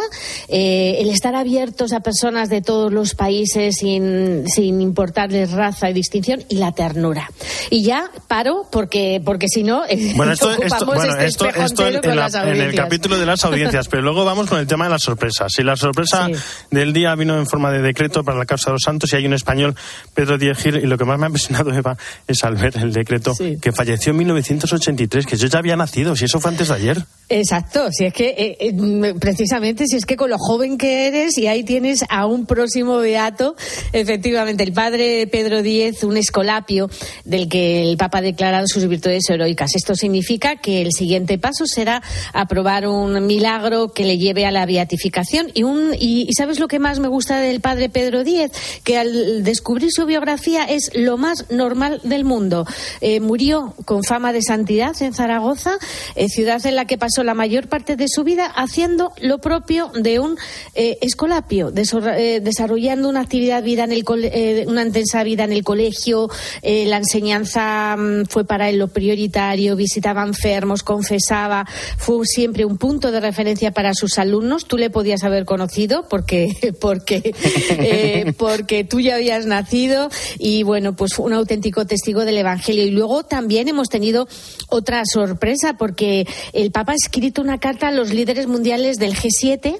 eh, 0.49 0.97
el 1.01 1.09
estar 1.11 1.35
abiertos 1.35 1.93
a 1.93 2.01
personas 2.01 2.49
de 2.51 2.61
todos 2.63 2.93
los 2.93 3.15
países 3.15 3.77
sin, 3.79 4.45
sin 4.49 4.81
importarles 4.81 5.53
raza 5.53 5.91
y 5.91 5.93
distinción 5.95 6.43
y 6.49 6.57
la 6.57 6.73
ternura. 6.73 7.31
Y 7.71 7.85
ya 7.85 8.11
paro 8.29 8.67
porque, 8.71 9.21
porque 9.25 9.49
si 9.49 9.63
no, 9.63 9.85
eh, 9.89 10.13
Bueno, 10.17 10.33
esto, 10.33 10.51
esto, 10.51 10.63
ocupamos 10.65 10.95
bueno, 10.97 11.13
este 11.15 11.27
esto, 11.27 11.47
esto 11.49 11.87
en, 11.89 12.01
con 12.03 12.17
la- 12.17 12.27
en 12.45 12.61
el 12.61 12.75
capítulo 12.75 13.19
de 13.19 13.27
las 13.27 13.45
audiencias, 13.45 13.89
pero 13.89 14.03
luego 14.03 14.25
vamos 14.25 14.49
con 14.49 14.59
el 14.59 14.67
tema 14.67 14.85
de 14.85 14.91
las 14.91 15.03
sorpresas. 15.03 15.53
Si 15.55 15.63
la 15.63 15.77
sorpresa 15.77 16.27
Sí. 16.27 16.35
del 16.71 16.93
día 16.93 17.15
vino 17.15 17.39
en 17.39 17.47
forma 17.47 17.71
de 17.71 17.81
decreto 17.83 18.25
para 18.25 18.39
la 18.39 18.47
causa 18.47 18.71
de 18.71 18.75
los 18.75 18.83
santos 18.83 19.13
y 19.13 19.17
hay 19.17 19.27
un 19.27 19.33
español, 19.35 19.75
Pedro 20.15 20.39
Díez 20.39 20.59
Gil, 20.59 20.77
y 20.77 20.87
lo 20.87 20.99
que 20.99 21.05
más 21.05 21.19
me 21.19 21.27
ha 21.27 21.29
impresionado, 21.29 21.73
Eva, 21.73 21.94
es 22.27 22.43
al 22.45 22.57
ver 22.57 22.77
el 22.77 22.93
decreto 22.93 23.35
Sí. 23.35 23.59
que 23.61 23.73
falleció 23.73 24.11
en 24.13 24.19
1983, 24.19 25.27
que 25.27 25.37
yo 25.37 25.47
ya 25.49 25.59
había 25.59 25.77
nacido, 25.77 26.17
si 26.17 26.25
eso 26.25 26.41
fue 26.41 26.51
antes 26.51 26.69
de 26.69 26.75
ayer. 26.75 27.05
Exacto, 27.29 27.89
si 27.91 28.05
es 28.05 28.13
que 28.13 28.29
eh, 28.37 28.57
eh, 28.61 29.15
precisamente 29.19 29.87
si 29.87 29.97
es 29.97 30.05
que 30.05 30.17
con 30.17 30.29
lo 30.31 30.37
joven 30.39 30.77
que 30.77 31.07
eres 31.09 31.39
y 31.39 31.47
ahí 31.47 31.65
tienes 31.65 32.05
a 32.11 32.27
un 32.27 32.45
próximo 32.47 32.99
beato, 32.99 33.57
efectivamente 33.93 34.63
el 34.63 34.73
padre 34.73 35.27
Pedro 35.27 35.63
Díez, 35.63 36.05
un 36.05 36.17
escolapio 36.17 36.91
del 37.25 37.49
que 37.49 37.83
el 37.83 37.97
Papa 37.97 38.19
ha 38.19 38.23
declarado 38.23 38.67
sus 38.69 38.87
virtudes 38.87 39.29
heroicas. 39.31 39.75
Esto 39.75 39.95
significa 39.95 40.57
que 40.57 40.83
el 40.83 40.93
siguiente 40.93 41.39
paso 41.39 41.65
será 41.67 42.03
aprobar 42.33 42.87
un 42.87 43.27
milagro 43.27 43.93
que 43.93 44.05
le 44.05 44.19
lleve 44.19 44.47
a 44.47 44.51
la 44.51 44.67
beatificación 44.67 45.51
y 45.55 45.63
un 45.63 45.95
y, 45.99 46.27
y 46.29 46.33
sabes 46.35 46.59
lo 46.61 46.69
que 46.69 46.79
más 46.79 46.99
me 46.99 47.09
gusta 47.09 47.39
del 47.41 47.61
padre 47.61 47.89
Pedro 47.89 48.25
Díez, 48.25 48.51
que 48.85 48.99
al 48.99 49.43
descubrir 49.45 49.91
su 49.93 50.07
biografía 50.07 50.65
es 50.65 50.91
lo 50.95 51.17
más 51.17 51.47
normal 51.51 51.84
del 51.91 52.25
mundo. 52.25 52.67
Eh, 53.01 53.21
murió 53.21 53.75
con 53.85 54.05
fama 54.05 54.33
de 54.33 54.43
santidad 54.43 55.01
en 55.01 55.15
Zaragoza, 55.15 55.79
eh, 56.15 56.29
ciudad 56.29 56.65
en 56.67 56.77
la 56.77 56.87
que 56.87 56.99
pasó 56.99 57.23
la 57.25 57.35
mayor 57.35 57.69
parte 57.69 57.97
de 57.97 58.07
su 58.09 58.25
vida 58.25 58.47
haciendo 58.47 59.13
lo 59.21 59.39
propio 59.39 59.91
de 59.95 60.19
un 60.19 60.37
eh, 60.75 60.99
escolapio, 61.01 61.73
eh, 61.75 62.41
desarrollando 62.43 63.09
una 63.09 63.21
actividad 63.21 63.63
vida 63.63 63.85
en 63.85 63.93
el 63.93 64.05
eh, 64.23 64.65
una 64.67 64.83
intensa 64.83 65.23
vida 65.25 65.45
en 65.45 65.53
el 65.53 65.65
colegio, 65.65 66.29
eh, 66.63 66.87
la 66.87 66.99
enseñanza 66.99 67.97
mm, 67.97 68.27
fue 68.27 68.45
para 68.45 68.69
él 68.69 68.79
lo 68.79 68.89
prioritario, 68.89 69.77
visitaba 69.77 70.23
enfermos, 70.23 70.83
confesaba, 70.83 71.67
fue 71.97 72.25
siempre 72.27 72.65
un 72.65 72.79
punto 72.79 73.11
de 73.11 73.21
referencia 73.21 73.73
para 73.73 73.95
sus 73.95 74.19
alumnos. 74.19 74.67
Tú 74.67 74.77
le 74.79 74.91
podías 74.91 75.25
haber 75.25 75.45
conocido 75.45 76.07
porque 76.09 76.75
porque 76.81 78.35
porque 78.39 78.85
tú 78.85 79.01
ya 79.01 79.17
habías 79.17 79.47
nacido 79.47 80.11
y 80.39 80.63
bueno, 80.63 80.95
pues 80.95 81.15
fue 81.15 81.27
un 81.27 81.33
auténtico 81.33 81.74
testigo 81.85 82.25
del 82.25 82.39
Evangelio. 82.39 82.85
Y 82.85 82.91
luego 82.91 83.25
también 83.25 83.69
hemos 83.69 83.89
tenido 83.89 84.29
otra 84.69 85.03
sorpresa 85.05 85.75
porque 85.77 86.27
el 86.53 86.71
Papa 86.71 86.93
ha 86.93 86.95
escrito 86.95 87.43
una 87.43 87.59
carta 87.59 87.89
a 87.89 87.93
los 87.93 88.11
líderes 88.13 88.47
mundiales 88.47 88.97
del 88.99 89.15
G7 89.15 89.77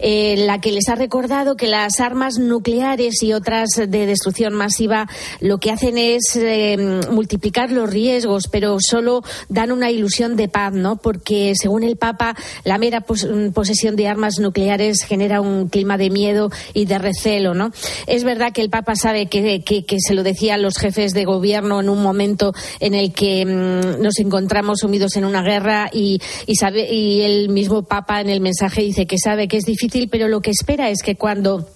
eh, 0.00 0.32
en 0.32 0.46
la 0.46 0.60
que 0.60 0.72
les 0.72 0.88
ha 0.88 0.94
recordado 0.96 1.56
que 1.56 1.68
las 1.68 2.00
armas 2.00 2.38
nucleares 2.38 3.22
y 3.22 3.32
otras 3.32 3.68
de 3.76 4.06
destrucción 4.06 4.54
masiva 4.54 5.08
lo 5.40 5.58
que 5.58 5.70
hacen 5.70 5.98
es 5.98 6.34
eh, 6.36 6.76
multiplicar 7.10 7.70
los 7.70 7.88
riesgos, 7.88 8.48
pero 8.50 8.78
solo 8.80 9.22
dan 9.48 9.70
una 9.72 9.90
ilusión 9.90 10.36
de 10.36 10.48
paz, 10.48 10.72
¿no? 10.72 10.96
Porque 10.96 11.52
según 11.60 11.82
el 11.84 11.96
Papa, 11.96 12.34
la 12.64 12.78
mera 12.78 13.00
pos- 13.02 13.26
posesión 13.54 13.94
de 13.96 14.08
armas 14.08 14.38
nucleares 14.38 15.02
genera 15.04 15.40
un 15.40 15.68
clima 15.68 15.96
de 15.98 16.10
miedo 16.10 16.50
y 16.74 16.86
de 16.86 16.98
recelo, 16.98 17.54
¿no? 17.54 17.70
Es 18.06 18.24
verdad 18.24 18.52
que 18.52 18.62
el 18.62 18.70
Papa 18.70 18.96
sabe 18.96 19.26
que, 19.26 19.62
que- 19.62 19.84
se 19.98 20.14
lo 20.14 20.22
decían 20.22 20.62
los 20.62 20.76
jefes 20.78 21.12
de 21.12 21.24
gobierno 21.24 21.35
en 21.44 21.88
un 21.88 22.02
momento 22.02 22.52
en 22.80 22.94
el 22.94 23.12
que 23.12 23.44
mm, 23.44 24.02
nos 24.02 24.18
encontramos 24.18 24.80
sumidos 24.80 25.16
en 25.16 25.24
una 25.24 25.42
guerra 25.42 25.90
y, 25.92 26.20
y 26.46 26.56
sabe 26.56 26.92
y 26.92 27.22
el 27.22 27.48
mismo 27.48 27.82
Papa 27.82 28.20
en 28.20 28.28
el 28.28 28.40
mensaje 28.40 28.82
dice 28.82 29.06
que 29.06 29.18
sabe 29.18 29.48
que 29.48 29.58
es 29.58 29.64
difícil, 29.64 30.08
pero 30.08 30.28
lo 30.28 30.40
que 30.40 30.50
espera 30.50 30.90
es 30.90 31.02
que 31.02 31.16
cuando 31.16 31.68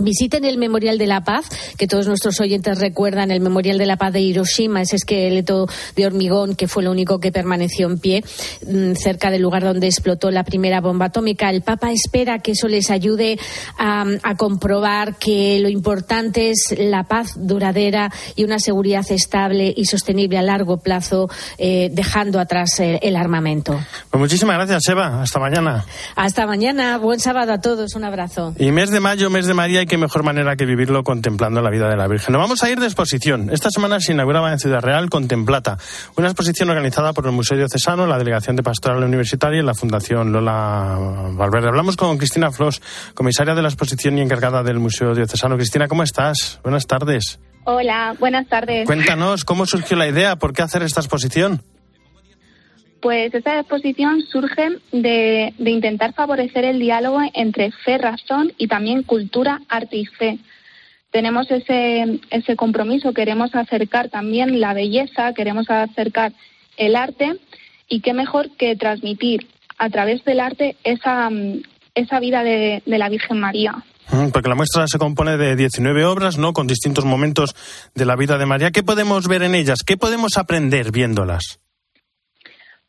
Visiten 0.00 0.44
el 0.44 0.58
Memorial 0.58 0.96
de 0.98 1.06
la 1.06 1.22
Paz, 1.22 1.46
que 1.76 1.86
todos 1.86 2.06
nuestros 2.06 2.40
oyentes 2.40 2.78
recuerdan 2.78 3.30
el 3.30 3.40
Memorial 3.40 3.78
de 3.78 3.86
la 3.86 3.96
Paz 3.96 4.12
de 4.12 4.20
Hiroshima, 4.20 4.80
ese 4.82 4.96
esqueleto 4.96 5.66
de 5.96 6.06
hormigón 6.06 6.54
que 6.54 6.68
fue 6.68 6.82
lo 6.82 6.90
único 6.90 7.18
que 7.20 7.32
permaneció 7.32 7.86
en 7.88 7.98
pie 7.98 8.22
mm, 8.66 8.92
cerca 8.94 9.30
del 9.30 9.42
lugar 9.42 9.64
donde 9.64 9.86
explotó 9.86 10.30
la 10.30 10.44
primera 10.44 10.80
bomba 10.80 11.06
atómica. 11.06 11.50
El 11.50 11.62
Papa 11.62 11.90
espera 11.92 12.38
que 12.38 12.52
eso 12.52 12.68
les 12.68 12.90
ayude 12.90 13.38
a, 13.78 14.04
a 14.22 14.36
comprobar 14.36 15.16
que 15.16 15.58
lo 15.60 15.68
importante 15.68 16.50
es 16.50 16.74
la 16.78 17.04
paz 17.04 17.32
duradera 17.36 18.12
y 18.36 18.44
una 18.44 18.58
seguridad 18.60 19.04
estable 19.10 19.72
y 19.76 19.84
sostenible 19.86 20.38
a 20.38 20.42
largo 20.42 20.76
plazo, 20.78 21.28
eh, 21.58 21.90
dejando 21.92 22.38
atrás 22.40 22.78
el- 22.80 22.98
el 23.02 23.16
armamento. 23.16 23.78
Pues 24.10 24.20
muchísimas 24.20 24.56
gracias, 24.56 24.86
Eva. 24.88 25.22
Hasta 25.22 25.38
mañana. 25.40 25.84
Hasta 26.16 26.46
mañana. 26.46 26.98
Buen 26.98 27.20
sábado 27.20 27.52
a 27.52 27.60
todos. 27.60 27.94
Un 27.94 28.04
abrazo. 28.04 28.54
Y 28.58 28.70
mes 28.70 28.90
de 28.90 29.00
mayo, 29.00 29.30
mes 29.30 29.46
de 29.46 29.54
María, 29.54 29.84
qué 29.88 29.98
mejor 29.98 30.22
manera 30.22 30.54
que 30.54 30.66
vivirlo 30.66 31.02
contemplando 31.02 31.62
la 31.62 31.70
vida 31.70 31.88
de 31.88 31.96
la 31.96 32.06
Virgen. 32.06 32.32
Nos 32.32 32.42
vamos 32.42 32.62
a 32.62 32.70
ir 32.70 32.78
de 32.78 32.86
exposición. 32.86 33.50
Esta 33.50 33.70
semana 33.70 33.98
se 34.00 34.12
inauguraba 34.12 34.52
en 34.52 34.58
Ciudad 34.58 34.80
Real 34.80 35.08
Contemplata, 35.10 35.78
una 36.16 36.28
exposición 36.28 36.70
organizada 36.70 37.12
por 37.12 37.26
el 37.26 37.32
Museo 37.32 37.56
Diocesano, 37.56 38.06
la 38.06 38.18
Delegación 38.18 38.54
de 38.54 38.62
Pastoral 38.62 39.02
Universitaria 39.02 39.60
y 39.60 39.64
la 39.64 39.74
Fundación 39.74 40.30
Lola 40.30 40.96
Valverde. 41.32 41.68
Hablamos 41.68 41.96
con 41.96 42.18
Cristina 42.18 42.52
Flos, 42.52 42.82
comisaria 43.14 43.54
de 43.54 43.62
la 43.62 43.68
exposición 43.68 44.18
y 44.18 44.20
encargada 44.20 44.62
del 44.62 44.78
Museo 44.78 45.14
Diocesano. 45.14 45.56
Cristina, 45.56 45.88
¿cómo 45.88 46.02
estás? 46.02 46.60
Buenas 46.62 46.86
tardes. 46.86 47.40
Hola, 47.64 48.14
buenas 48.20 48.46
tardes. 48.48 48.86
Cuéntanos, 48.86 49.44
¿cómo 49.44 49.66
surgió 49.66 49.96
la 49.96 50.06
idea? 50.06 50.36
¿Por 50.36 50.52
qué 50.52 50.62
hacer 50.62 50.82
esta 50.82 51.00
exposición? 51.00 51.62
Pues 53.00 53.32
esta 53.32 53.60
exposición 53.60 54.22
surge 54.22 54.70
de, 54.90 55.54
intentar 55.58 56.14
favorecer 56.14 56.64
el 56.64 56.80
diálogo 56.80 57.20
entre 57.32 57.70
fe, 57.70 57.96
razón 57.98 58.52
y 58.58 58.66
también 58.66 59.04
cultura, 59.04 59.60
arte 59.68 59.98
y 59.98 60.06
fe. 60.06 60.38
Tenemos 61.10 61.50
ese, 61.50 62.20
ese 62.30 62.56
compromiso, 62.56 63.12
queremos 63.14 63.54
acercar 63.54 64.08
también 64.08 64.60
la 64.60 64.74
belleza, 64.74 65.32
queremos 65.32 65.70
acercar 65.70 66.32
el 66.76 66.96
arte 66.96 67.36
y 67.88 68.00
qué 68.00 68.12
mejor 68.14 68.50
que 68.56 68.76
transmitir 68.76 69.46
a 69.78 69.88
través 69.90 70.24
del 70.24 70.40
arte 70.40 70.76
esa, 70.82 71.30
esa 71.94 72.20
vida 72.20 72.42
de, 72.42 72.82
de 72.84 72.98
la 72.98 73.08
Virgen 73.08 73.38
María. 73.38 73.76
Mm, 74.10 74.30
Porque 74.30 74.48
la 74.48 74.54
muestra 74.56 74.86
se 74.88 74.98
compone 74.98 75.36
de 75.36 75.54
19 75.54 76.04
obras, 76.04 76.36
¿no? 76.36 76.52
Con 76.52 76.66
distintos 76.66 77.04
momentos 77.04 77.54
de 77.94 78.04
la 78.04 78.16
vida 78.16 78.38
de 78.38 78.46
María. 78.46 78.72
¿Qué 78.72 78.82
podemos 78.82 79.28
ver 79.28 79.42
en 79.44 79.54
ellas? 79.54 79.80
¿Qué 79.86 79.96
podemos 79.96 80.36
aprender 80.36 80.90
viéndolas? 80.90 81.60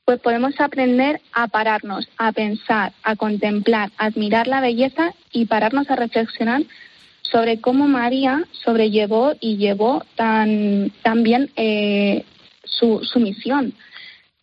Pues 0.10 0.22
podemos 0.22 0.60
aprender 0.60 1.22
a 1.34 1.48
pararnos, 1.50 2.10
a 2.18 2.32
pensar, 2.32 2.94
a 3.04 3.16
contemplar, 3.16 3.92
a 3.96 4.06
admirar 4.06 4.48
la 4.48 4.60
belleza 4.60 5.14
y 5.32 5.46
pararnos 5.46 5.88
a 5.92 5.96
reflexionar 5.96 6.64
sobre 7.22 7.62
cómo 7.62 7.88
María 7.88 8.44
sobrellevó 8.52 9.34
y 9.40 9.58
llevó 9.58 10.04
tan, 10.16 10.92
tan 11.04 11.22
bien 11.22 11.52
eh, 11.56 12.26
su, 12.64 13.04
su 13.04 13.20
misión. 13.20 13.76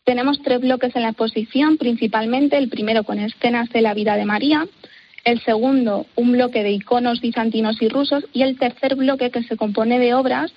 Tenemos 0.04 0.40
tres 0.40 0.60
bloques 0.60 0.94
en 0.94 1.02
la 1.02 1.08
exposición, 1.08 1.78
principalmente 1.78 2.56
el 2.58 2.68
primero 2.68 3.02
con 3.02 3.18
escenas 3.18 3.68
de 3.70 3.80
la 3.80 3.92
vida 3.92 4.14
de 4.14 4.24
María, 4.24 4.68
el 5.24 5.42
segundo 5.42 6.06
un 6.14 6.30
bloque 6.30 6.62
de 6.62 6.70
iconos 6.70 7.20
bizantinos 7.20 7.82
y 7.82 7.88
rusos 7.88 8.24
y 8.32 8.42
el 8.42 8.56
tercer 8.56 8.94
bloque 8.94 9.32
que 9.32 9.42
se 9.42 9.56
compone 9.56 9.98
de 9.98 10.14
obras 10.14 10.52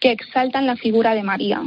que 0.00 0.10
exaltan 0.10 0.66
la 0.66 0.76
figura 0.76 1.14
de 1.14 1.22
María. 1.22 1.60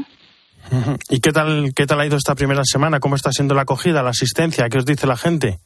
¿Y 1.10 1.20
qué 1.20 1.32
tal, 1.32 1.72
qué 1.76 1.86
tal 1.86 2.00
ha 2.00 2.06
ido 2.06 2.18
esta 2.18 2.36
primera 2.36 2.64
semana? 2.64 3.00
¿Cómo 3.00 3.16
está 3.16 3.32
siendo 3.32 3.56
la 3.56 3.62
acogida, 3.62 4.04
la 4.04 4.10
asistencia? 4.10 4.70
¿Qué 4.70 4.78
os 4.78 4.86
dice 4.86 5.08
la 5.08 5.18
gente? 5.18 5.60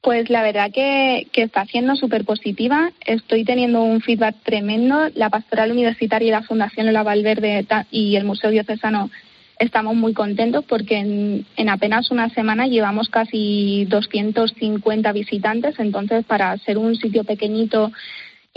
Pues 0.00 0.30
la 0.30 0.42
verdad 0.42 0.70
que, 0.72 1.26
está 1.34 1.64
siendo 1.66 1.96
súper 1.96 2.24
positiva. 2.24 2.92
Estoy 3.04 3.44
teniendo 3.44 3.82
un 3.82 4.00
feedback 4.00 4.36
tremendo. 4.44 5.08
La 5.14 5.28
Pastoral 5.28 5.72
Universitaria 5.72 6.28
y 6.28 6.30
la 6.30 6.42
Fundación 6.42 6.86
Lola 6.86 7.02
Valverde 7.02 7.66
y 7.90 8.16
el 8.16 8.24
Museo 8.24 8.50
Diocesano 8.50 9.10
estamos 9.58 9.96
muy 9.96 10.14
contentos 10.14 10.64
porque 10.64 10.98
en, 10.98 11.46
en 11.56 11.68
apenas 11.68 12.12
una 12.12 12.30
semana 12.30 12.68
llevamos 12.68 13.08
casi 13.08 13.86
250 13.86 15.12
visitantes. 15.12 15.74
Entonces, 15.80 16.24
para 16.24 16.56
ser 16.58 16.78
un 16.78 16.94
sitio 16.94 17.24
pequeñito 17.24 17.90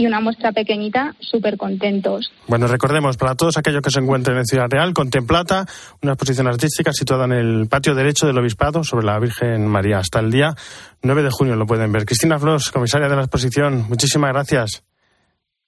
y 0.01 0.07
una 0.07 0.19
muestra 0.19 0.51
pequeñita, 0.51 1.13
súper 1.19 1.57
contentos. 1.57 2.31
Bueno, 2.47 2.65
recordemos, 2.65 3.17
para 3.17 3.35
todos 3.35 3.57
aquellos 3.57 3.81
que 3.81 3.91
se 3.91 3.99
encuentren 3.99 4.37
en 4.37 4.45
Ciudad 4.45 4.65
Real, 4.67 4.93
Contemplata, 4.93 5.65
una 6.01 6.13
exposición 6.13 6.47
artística 6.47 6.91
situada 6.91 7.25
en 7.25 7.33
el 7.33 7.67
patio 7.67 7.93
derecho 7.93 8.25
del 8.25 8.37
Obispado 8.39 8.83
sobre 8.83 9.05
la 9.05 9.19
Virgen 9.19 9.67
María. 9.67 9.99
Hasta 9.99 10.19
el 10.19 10.31
día 10.31 10.55
9 11.03 11.21
de 11.21 11.29
junio 11.29 11.55
lo 11.55 11.67
pueden 11.67 11.91
ver. 11.91 12.05
Cristina 12.05 12.39
Flos, 12.39 12.71
comisaria 12.71 13.07
de 13.07 13.15
la 13.15 13.21
exposición, 13.21 13.85
muchísimas 13.87 14.31
gracias. 14.33 14.83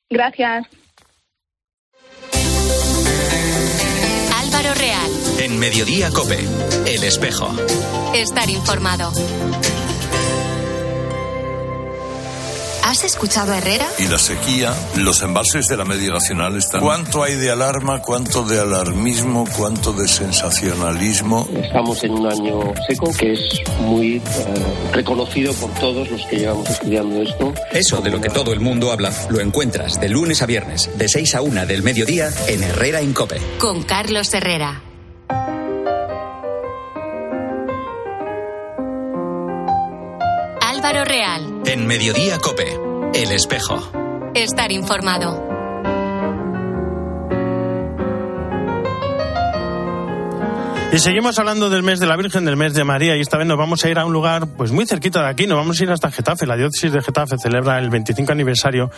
Gracias. 0.09 0.65
Álvaro 4.35 4.73
Real. 4.73 5.11
En 5.41 5.59
Mediodía 5.59 6.09
Cope, 6.09 6.39
El 6.87 7.03
Espejo. 7.03 7.53
Estar 8.15 8.49
informado. 8.49 9.11
¿Has 12.83 13.05
escuchado 13.05 13.53
a 13.53 13.59
Herrera? 13.59 13.87
Y 13.97 14.07
la 14.07 14.19
sequía, 14.19 14.73
los 14.97 15.21
embalses 15.21 15.67
de 15.67 15.77
la 15.77 15.85
media 15.85 16.11
nacional 16.11 16.57
están. 16.57 16.81
¿Cuánto 16.81 17.23
hay 17.23 17.35
de 17.35 17.49
alarma, 17.49 18.01
cuánto 18.01 18.43
de 18.43 18.59
alarmismo, 18.59 19.45
cuánto 19.55 19.93
de 19.93 20.05
sensacionalismo? 20.05 21.47
Estamos 21.55 22.03
en 22.03 22.11
un 22.11 22.27
año 22.27 22.73
seco 22.85 23.09
que 23.17 23.33
es 23.33 23.61
muy 23.79 24.17
eh, 24.17 24.21
reconocido 24.91 25.53
por 25.53 25.71
todos 25.75 26.11
los 26.11 26.25
que 26.25 26.39
llevamos 26.39 26.69
estudiando 26.69 27.21
esto. 27.21 27.53
Eso 27.71 28.01
de 28.01 28.11
lo 28.11 28.19
que 28.19 28.29
todo 28.29 28.51
el 28.51 28.59
mundo 28.59 28.91
habla, 28.91 29.13
lo 29.29 29.39
encuentras 29.39 30.01
de 30.01 30.09
lunes 30.09 30.41
a 30.41 30.45
viernes, 30.45 30.89
de 30.97 31.07
6 31.07 31.35
a 31.35 31.41
1 31.41 31.65
del 31.65 31.83
mediodía, 31.83 32.29
en 32.47 32.63
Herrera 32.63 32.99
en 32.99 33.13
Cope. 33.13 33.39
Con 33.59 33.83
Carlos 33.83 34.33
Herrera. 34.33 34.83
Álvaro 40.59 41.05
Real. 41.05 41.52
En 41.65 41.88
Mediodía 41.88 42.38
Cope, 42.39 42.77
El 43.13 43.32
Espejo. 43.32 44.32
Estar 44.36 44.72
informado. 44.72 45.53
Y 50.91 51.00
seguimos 51.00 51.39
hablando 51.39 51.70
del 51.70 51.82
mes 51.82 52.00
de 52.00 52.05
la 52.05 52.17
Virgen, 52.17 52.46
del 52.46 52.58
mes 52.58 52.74
de 52.74 52.84
María, 52.84 53.15
y 53.15 53.22
esta 53.22 53.38
vez 53.38 53.48
nos 53.48 53.58
vamos 53.58 53.84
a 53.84 53.89
ir 53.89 53.98
a 53.98 54.05
un 54.05 54.13
lugar 54.13 54.46
pues 54.58 54.72
muy 54.72 54.86
cerquita 54.86 55.24
de 55.24 55.29
aquí, 55.29 55.48
nos 55.48 55.58
vamos 55.58 55.79
a 55.79 55.84
ir 55.84 55.89
hasta 55.89 56.12
Getafe. 56.12 56.46
La 56.46 56.55
diócesis 56.58 56.91
de 56.91 57.01
Getafe 57.01 57.38
celebra 57.38 57.79
el 57.79 57.89
25 57.89 58.32
aniversario 58.32 58.91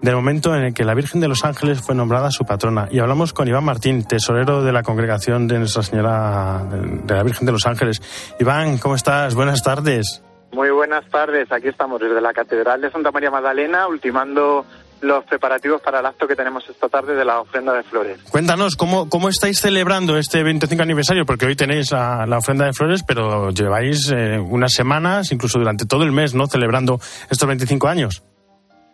del 0.00 0.14
momento 0.14 0.54
en 0.54 0.64
el 0.64 0.74
que 0.74 0.84
la 0.84 0.94
Virgen 0.94 1.20
de 1.20 1.26
los 1.26 1.44
Ángeles 1.44 1.80
fue 1.80 1.94
nombrada 1.94 2.30
su 2.30 2.44
patrona. 2.44 2.86
Y 2.92 3.00
hablamos 3.00 3.32
con 3.32 3.48
Iván 3.48 3.64
Martín, 3.64 4.04
tesorero 4.04 4.62
de 4.62 4.72
la 4.72 4.82
congregación 4.82 5.48
de 5.48 5.58
Nuestra 5.58 5.82
Señora 5.82 6.64
de 6.70 7.14
la 7.14 7.22
Virgen 7.22 7.46
de 7.46 7.52
los 7.52 7.66
Ángeles. 7.66 8.00
Iván, 8.38 8.78
¿cómo 8.78 8.94
estás? 8.94 9.34
Buenas 9.34 9.62
tardes. 9.62 10.22
Muy 10.52 10.70
buenas 10.70 11.08
tardes, 11.08 11.50
aquí 11.52 11.68
estamos 11.68 12.00
desde 12.00 12.20
la 12.20 12.32
Catedral 12.32 12.80
de 12.80 12.90
Santa 12.90 13.12
María 13.12 13.30
Magdalena, 13.30 13.86
ultimando 13.86 14.66
los 15.00 15.24
preparativos 15.24 15.80
para 15.80 16.00
el 16.00 16.06
acto 16.06 16.26
que 16.26 16.36
tenemos 16.36 16.68
esta 16.68 16.88
tarde 16.88 17.14
de 17.14 17.24
la 17.24 17.40
ofrenda 17.40 17.72
de 17.72 17.82
flores. 17.84 18.20
Cuéntanos, 18.30 18.76
¿cómo, 18.76 19.08
cómo 19.08 19.28
estáis 19.28 19.60
celebrando 19.60 20.18
este 20.18 20.42
25 20.42 20.82
aniversario? 20.82 21.24
Porque 21.24 21.46
hoy 21.46 21.56
tenéis 21.56 21.92
la, 21.92 22.26
la 22.26 22.38
ofrenda 22.38 22.66
de 22.66 22.72
flores, 22.72 23.02
pero 23.06 23.50
lleváis 23.50 24.10
eh, 24.10 24.38
unas 24.38 24.72
semanas, 24.72 25.32
incluso 25.32 25.58
durante 25.58 25.86
todo 25.86 26.02
el 26.02 26.12
mes, 26.12 26.34
¿no? 26.34 26.46
Celebrando 26.46 26.98
estos 27.30 27.48
25 27.48 27.88
años. 27.88 28.22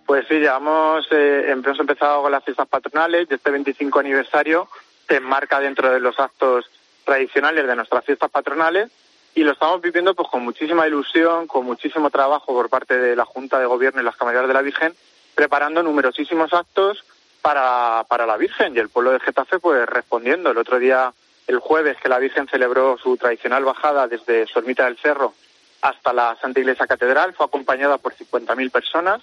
Pues 0.07 0.27
sí, 0.29 0.35
llevamos, 0.35 1.07
eh, 1.11 1.47
hemos 1.49 1.81
empezado 1.81 2.23
con 2.23 2.31
las 2.31 2.45
fiestas 2.45 2.69
patronales 2.69 3.27
y 3.29 3.35
este 3.35 3.51
25 3.51 3.99
aniversario 3.99 4.69
se 5.09 5.17
enmarca 5.17 5.59
dentro 5.59 5.91
de 5.91 5.99
los 5.99 6.19
actos 6.21 6.67
tradicionales 7.05 7.67
de 7.67 7.75
nuestras 7.75 8.05
fiestas 8.05 8.31
patronales 8.31 8.91
y 9.37 9.45
lo 9.45 9.53
estamos 9.53 9.83
viviendo 9.83 10.15
pues 10.15 10.29
con 10.31 10.43
muchísima 10.43 10.87
ilusión, 10.87 11.47
con 11.47 11.67
muchísimo 11.67 12.09
trabajo 12.09 12.55
por 12.55 12.71
parte 12.71 12.97
de 12.97 13.15
la 13.15 13.27
Junta 13.27 13.59
de 13.59 13.67
Gobierno 13.67 14.01
y 14.01 14.05
las 14.05 14.17
Camareras 14.17 14.49
de 14.49 14.55
la 14.55 14.63
Virgen, 14.63 14.95
preparando 15.35 15.83
numerosísimos 15.83 16.55
actos 16.55 17.05
para, 17.43 18.05
para 18.09 18.25
la 18.25 18.39
Virgen 18.39 18.75
y 18.75 18.79
el 18.79 18.89
pueblo 18.89 19.13
de 19.13 19.21
Getafe 19.21 19.59
pues 19.59 19.87
respondiendo. 19.87 20.51
El 20.51 20.57
otro 20.57 20.79
día, 20.79 21.13
el 21.47 21.59
jueves, 21.59 21.99
que 22.03 22.09
la 22.09 22.19
Virgen 22.19 22.49
celebró 22.49 22.97
su 22.97 23.19
tradicional 23.19 23.63
bajada 23.63 24.09
desde 24.09 24.47
su 24.47 24.59
ermita 24.59 24.87
del 24.87 24.97
Cerro 24.97 25.35
hasta 25.83 26.15
la 26.15 26.35
Santa 26.41 26.61
Iglesia 26.61 26.87
Catedral, 26.87 27.35
fue 27.35 27.45
acompañada 27.45 27.99
por 27.99 28.15
50.000 28.15 28.71
personas. 28.71 29.21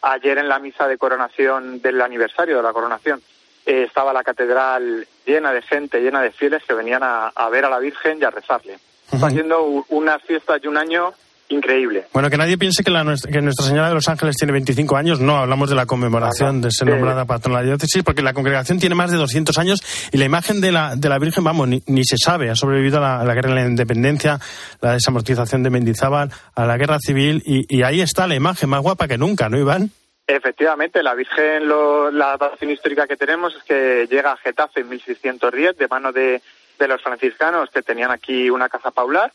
Ayer 0.00 0.38
en 0.38 0.48
la 0.48 0.58
misa 0.58 0.88
de 0.88 0.96
coronación 0.96 1.82
del 1.82 2.00
aniversario 2.00 2.56
de 2.56 2.62
la 2.62 2.72
coronación 2.72 3.20
eh, 3.66 3.82
estaba 3.86 4.14
la 4.14 4.24
catedral 4.24 5.06
llena 5.26 5.52
de 5.52 5.60
gente, 5.60 6.00
llena 6.00 6.22
de 6.22 6.32
fieles 6.32 6.64
que 6.64 6.72
venían 6.72 7.02
a, 7.02 7.28
a 7.28 7.50
ver 7.50 7.66
a 7.66 7.68
la 7.68 7.78
Virgen 7.78 8.18
y 8.18 8.24
a 8.24 8.30
rezarle. 8.30 8.78
Está 9.12 9.26
haciendo 9.26 9.84
unas 9.88 10.22
fiestas 10.22 10.60
y 10.62 10.66
un 10.68 10.76
año 10.76 11.12
increíble. 11.48 12.04
Bueno, 12.12 12.30
que 12.30 12.36
nadie 12.36 12.56
piense 12.56 12.84
que, 12.84 12.92
la, 12.92 13.02
nuestra- 13.02 13.28
que 13.32 13.40
Nuestra 13.42 13.66
Señora 13.66 13.88
de 13.88 13.94
los 13.94 14.08
Ángeles 14.08 14.36
tiene 14.36 14.52
25 14.52 14.96
años. 14.96 15.18
No, 15.18 15.36
hablamos 15.38 15.68
de 15.68 15.74
la 15.74 15.84
conmemoración 15.84 16.60
de 16.60 16.70
ser 16.70 16.86
nombrada 16.88 17.24
patrona 17.24 17.58
de 17.58 17.64
la 17.64 17.70
diócesis, 17.72 18.04
porque 18.04 18.22
la 18.22 18.32
congregación 18.34 18.78
tiene 18.78 18.94
más 18.94 19.10
de 19.10 19.16
200 19.16 19.58
años 19.58 19.82
y 20.12 20.18
la 20.18 20.26
imagen 20.26 20.60
de 20.60 20.70
la, 20.70 20.94
de 20.94 21.08
la 21.08 21.18
Virgen, 21.18 21.42
vamos, 21.42 21.66
ni, 21.66 21.82
ni 21.88 22.04
se 22.04 22.16
sabe. 22.24 22.50
Ha 22.50 22.54
sobrevivido 22.54 22.98
a 22.98 23.00
la, 23.00 23.20
a 23.20 23.24
la 23.24 23.34
guerra 23.34 23.48
de 23.48 23.54
la 23.56 23.66
independencia, 23.66 24.38
la 24.80 24.92
desamortización 24.92 25.64
de 25.64 25.70
Mendizábal, 25.70 26.30
a 26.54 26.66
la 26.66 26.76
guerra 26.76 26.98
civil 27.00 27.42
y, 27.44 27.64
y 27.68 27.82
ahí 27.82 28.00
está 28.00 28.28
la 28.28 28.36
imagen 28.36 28.68
más 28.68 28.80
guapa 28.80 29.08
que 29.08 29.18
nunca, 29.18 29.48
¿no, 29.48 29.58
Iván? 29.58 29.90
Efectivamente, 30.28 31.02
la 31.02 31.14
Virgen, 31.14 31.66
lo- 31.66 32.12
la 32.12 32.36
datación 32.38 32.70
histórica 32.70 33.08
que 33.08 33.16
tenemos 33.16 33.52
es 33.56 33.64
que 33.64 34.06
llega 34.08 34.30
a 34.30 34.36
Getafe 34.36 34.82
en 34.82 34.88
1610 34.90 35.76
de 35.76 35.88
mano 35.88 36.12
de, 36.12 36.40
de 36.80 36.88
los 36.88 37.02
franciscanos 37.02 37.70
que 37.70 37.82
tenían 37.82 38.10
aquí 38.10 38.50
una 38.50 38.68
casa 38.68 38.90
paular 38.90 39.32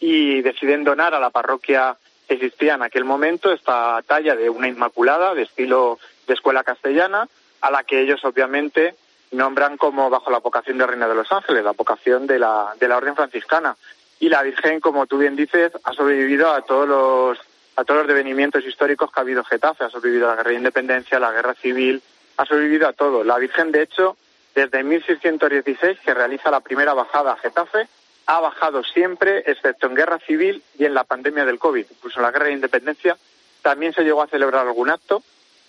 y 0.00 0.42
deciden 0.42 0.82
donar 0.82 1.14
a 1.14 1.20
la 1.20 1.30
parroquia 1.30 1.96
que 2.26 2.34
existía 2.34 2.74
en 2.74 2.82
aquel 2.82 3.04
momento 3.04 3.52
esta 3.52 4.02
talla 4.02 4.34
de 4.34 4.50
una 4.50 4.66
Inmaculada 4.66 5.34
de 5.34 5.42
estilo 5.42 5.98
de 6.26 6.34
escuela 6.34 6.64
castellana 6.64 7.28
a 7.60 7.70
la 7.70 7.84
que 7.84 8.00
ellos 8.00 8.24
obviamente 8.24 8.96
nombran 9.30 9.76
como 9.76 10.10
bajo 10.10 10.30
la 10.30 10.38
vocación 10.38 10.78
de 10.78 10.86
Reina 10.86 11.06
de 11.08 11.14
los 11.14 11.30
Ángeles, 11.30 11.64
la 11.64 11.72
vocación 11.72 12.26
de 12.26 12.38
la, 12.38 12.74
de 12.78 12.88
la 12.88 12.96
Orden 12.96 13.14
franciscana. 13.14 13.76
Y 14.18 14.28
la 14.28 14.42
Virgen, 14.42 14.80
como 14.80 15.06
tú 15.06 15.18
bien 15.18 15.36
dices, 15.36 15.72
ha 15.84 15.92
sobrevivido 15.92 16.50
a 16.50 16.62
todos 16.62 16.88
los 16.88 17.38
a 17.78 17.84
todos 17.84 18.00
los 18.00 18.08
devenimientos 18.08 18.64
históricos 18.64 19.12
que 19.12 19.20
ha 19.20 19.22
habido 19.22 19.44
Getafe, 19.44 19.84
ha 19.84 19.90
sobrevivido 19.90 20.26
a 20.26 20.30
la 20.30 20.36
guerra 20.36 20.50
de 20.50 20.56
independencia, 20.56 21.18
a 21.18 21.20
la 21.20 21.32
guerra 21.32 21.52
civil, 21.52 22.02
ha 22.38 22.46
sobrevivido 22.46 22.88
a 22.88 22.94
todo. 22.94 23.22
La 23.22 23.36
Virgen, 23.36 23.70
de 23.70 23.82
hecho, 23.82 24.16
desde 24.56 24.82
1616, 24.82 26.00
que 26.00 26.14
realiza 26.14 26.50
la 26.50 26.60
primera 26.60 26.94
bajada 26.94 27.32
a 27.32 27.36
Getafe, 27.36 27.86
ha 28.24 28.40
bajado 28.40 28.82
siempre, 28.82 29.44
excepto 29.46 29.86
en 29.86 29.94
guerra 29.94 30.18
civil 30.20 30.62
y 30.78 30.86
en 30.86 30.94
la 30.94 31.04
pandemia 31.04 31.44
del 31.44 31.58
COVID. 31.58 31.84
Incluso 31.90 32.18
en 32.18 32.22
la 32.22 32.30
guerra 32.30 32.46
de 32.46 32.54
independencia 32.54 33.18
también 33.60 33.92
se 33.92 34.02
llegó 34.02 34.22
a 34.22 34.28
celebrar 34.28 34.66
algún 34.66 34.88
acto, 34.88 35.22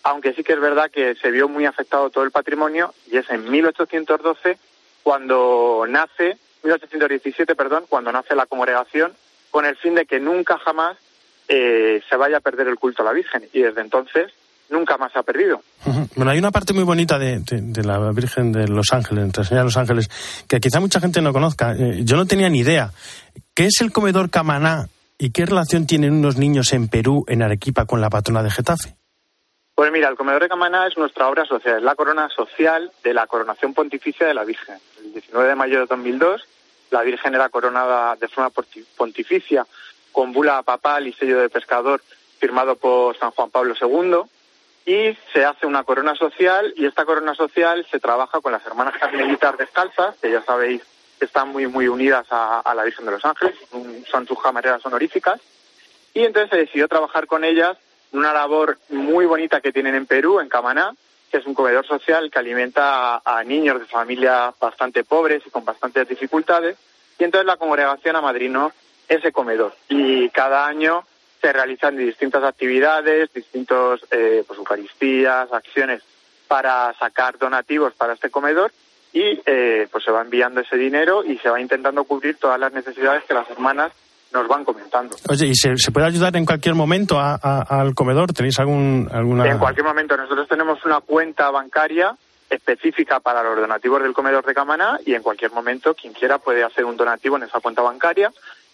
aunque 0.04 0.34
sí 0.34 0.41
que 0.41 0.54
es 0.54 0.60
verdad 0.62 0.89
que 0.89 1.15
se 1.15 1.32
vio 1.32 1.50
muy 1.50 1.65
afectado 1.65 2.10
todo 2.10 2.23
el 2.23 2.32
patrimonio 2.32 2.93
y 3.12 3.17
es 3.17 3.30
en 3.30 3.52
1812 3.52 4.58
cuando 5.04 5.86
nace, 5.88 6.38
1817, 6.63 7.56
perdón, 7.56 7.86
cuando 7.89 8.13
nace 8.13 8.36
la 8.36 8.45
congregación 8.45 9.13
con 9.52 9.65
el 9.65 9.76
fin 9.76 9.95
de 9.95 10.06
que 10.06 10.21
nunca 10.21 10.58
jamás 10.60 10.97
eh, 11.50 12.02
se 12.10 12.15
vaya 12.15 12.38
a 12.38 12.41
perder 12.41 12.67
el 12.67 12.80
culto 12.80 13.02
a 13.02 13.06
la 13.06 13.12
Virgen 13.12 13.50
y 13.52 13.62
desde 13.62 13.82
entonces 13.82 14.32
nunca 14.70 14.98
más 14.98 15.16
ha 15.16 15.24
perdido. 15.24 15.62
Bueno, 16.16 16.32
hay 16.32 16.40
una 16.40 16.50
parte 16.52 16.74
muy 16.74 16.84
bonita 16.84 17.20
de, 17.20 17.40
de- 17.40 17.62
de 17.62 17.84
la 17.84 18.12
Virgen 18.12 18.52
de 18.52 18.68
los 18.68 18.92
Ángeles, 18.92 19.24
Nuestra 19.26 19.44
Señora 19.44 19.62
de 19.62 19.66
los 19.68 19.78
Ángeles, 19.78 20.10
que 20.48 20.60
quizá 20.60 20.80
mucha 20.80 21.00
gente 21.00 21.22
no 21.22 21.32
conozca. 21.32 21.74
Eh, 21.74 22.00
yo 22.04 22.16
no 22.18 22.26
tenía 22.26 22.50
ni 22.50 22.60
idea. 22.60 22.92
¿Qué 23.54 23.66
es 23.68 23.82
el 23.82 23.92
comedor 23.92 24.32
Camaná 24.32 24.88
y 25.20 25.30
qué 25.32 25.46
relación 25.46 25.86
tienen 25.86 26.14
unos 26.14 26.38
niños 26.38 26.74
en 26.74 26.88
Perú, 26.88 27.24
en 27.28 27.44
Arequipa, 27.44 27.86
con 27.86 28.02
la 28.02 28.10
patrona 28.10 28.42
de 28.42 28.50
Getafe? 28.50 28.96
Pues 29.76 29.92
mira, 29.92 30.10
el 30.10 30.16
comedor 30.16 30.42
de 30.42 30.50
Camaná 30.50 30.88
es 30.88 30.98
nuestra 30.98 31.28
obra 31.28 31.46
social, 31.46 31.78
es 31.78 31.84
la 31.84 31.94
corona 31.94 32.30
social 32.36 32.92
de 33.04 33.14
la 33.14 33.28
coronación 33.28 33.76
pontificia 33.76 34.26
de 34.26 34.34
la 34.34 34.44
Virgen. 34.44 34.78
El 35.06 35.14
19 35.14 35.48
de 35.50 35.56
mayo 35.56 35.80
de 35.82 35.86
2002, 35.86 36.42
la 36.90 37.04
Virgen 37.04 37.36
era 37.36 37.50
coronada 37.50 38.16
de 38.16 38.28
forma 38.28 38.50
pontificia 38.98 39.68
con 40.12 40.34
bula 40.34 40.64
papal 40.64 41.06
y 41.06 41.14
sello 41.14 41.40
de 41.42 41.50
pescador 41.50 42.02
firmado 42.40 42.76
por 42.76 43.16
San 43.20 43.30
Juan 43.32 43.52
Pablo 43.52 43.76
II 43.80 44.22
y 44.88 45.15
se 45.34 45.43
hace 45.45 45.67
una 45.67 45.84
corona 45.84 46.15
social 46.15 46.73
y 46.78 46.86
esta 46.86 47.04
corona 47.06 47.36
social 47.36 47.86
se 47.91 48.00
trabaja 48.00 48.39
con 48.41 48.54
las 48.54 48.65
hermanas 48.65 48.95
carmelitas 48.97 49.58
descalzas, 49.58 50.15
que 50.21 50.32
ya 50.32 50.41
sabéis 50.43 50.82
que 51.19 51.26
están 51.26 51.50
muy 51.50 51.67
muy 51.67 51.88
unidas 51.89 52.26
a, 52.32 52.62
a 52.62 52.73
la 52.73 52.84
Virgen 52.86 53.06
de 53.06 53.12
los 53.12 53.26
Ángeles, 53.26 53.56
un- 53.73 54.06
son 54.10 54.26
sus 54.26 54.41
camareras 54.41 54.86
honoríficas 54.86 55.41
y 56.13 56.23
entonces 56.23 56.50
se 56.52 56.58
decidió 56.58 56.88
trabajar 56.88 57.28
con 57.28 57.43
ellas 57.43 57.78
una 58.13 58.32
labor 58.32 58.78
muy 58.89 59.26
bonita 59.26 59.60
que 59.60 59.73
tienen 59.73 59.93
en 59.93 60.06
Perú, 60.06 60.39
en 60.39 60.47
Camaná, 60.47 60.95
que 61.30 61.38
es 61.39 61.45
un 61.45 61.54
comedor 61.54 61.86
social 61.86 62.32
que 62.32 62.39
alimenta 62.39 63.15
a, 63.17 63.21
a 63.39 63.43
niños 63.43 63.80
de 63.82 63.86
familias 63.86 64.56
bastante 64.58 65.04
pobres 65.04 65.43
y 65.45 65.50
con 65.50 65.65
bastantes 65.65 66.08
dificultades. 66.08 66.78
Y 67.19 67.26
entonces 67.26 67.45
la 67.45 67.58
congregación 67.58 68.15
amadrinó 68.15 68.71
ese 69.10 69.34
comedor. 69.34 69.76
Y 69.89 70.30
cada 70.30 70.65
año 70.65 71.04
se 71.41 71.54
realizan 71.54 71.95
distintas 71.97 72.43
actividades, 72.43 73.32
distintos, 73.34 74.02
eh, 74.12 74.43
pues, 74.47 74.58
eucaristías, 74.60 75.52
acciones 75.52 76.02
para 76.47 76.93
sacar 77.00 77.38
donativos 77.38 77.93
para 77.93 78.13
este 78.13 78.30
comedor 78.30 78.71
y 79.13 79.39
eh, 79.45 79.88
pues 79.91 80.04
se 80.04 80.12
va 80.12 80.21
enviando 80.21 80.62
ese 80.62 80.78
dinero 80.78 81.23
y 81.23 81.38
se 81.39 81.50
va 81.50 81.60
intentando 81.60 82.04
cubrir 82.06 82.38
todas 82.38 82.60
las 82.60 82.71
necesidades 82.73 83.23
que 83.26 83.34
las 83.34 83.50
hermanas 83.50 83.91
nos 84.34 84.47
van 84.47 84.65
comentando. 84.65 85.15
Oye, 85.30 85.47
¿y 85.47 85.56
se, 85.56 85.78
se 85.78 85.91
puede 85.91 86.06
ayudar 86.08 86.36
en 86.36 86.45
cualquier 86.45 86.76
momento 86.76 87.17
a- 87.19 87.39
a- 87.41 87.62
al 87.82 87.95
comedor? 87.95 88.34
¿Tenéis 88.34 88.60
algún, 88.60 89.10
alguna...? 89.12 89.47
En 89.47 89.58
cualquier 89.58 89.86
momento 89.86 90.17
nosotros 90.17 90.47
tenemos 90.47 90.84
una 90.86 91.00
cuenta 91.02 91.50
bancaria 91.50 92.15
específica 92.50 93.19
para 93.19 93.43
los 93.43 93.58
donativos 93.58 94.02
del 94.02 94.13
comedor 94.13 94.45
de 94.45 94.54
Camaná 94.54 95.00
y 95.06 95.13
en 95.13 95.21
cualquier 95.23 95.52
momento 95.52 95.93
quien 95.93 96.13
quiera 96.13 96.38
puede 96.39 96.63
hacer 96.63 96.86
un 96.86 96.95
donativo 96.97 97.36
en 97.38 97.43
esa 97.43 97.60
cuenta 97.60 97.82
bancaria. 97.82 98.32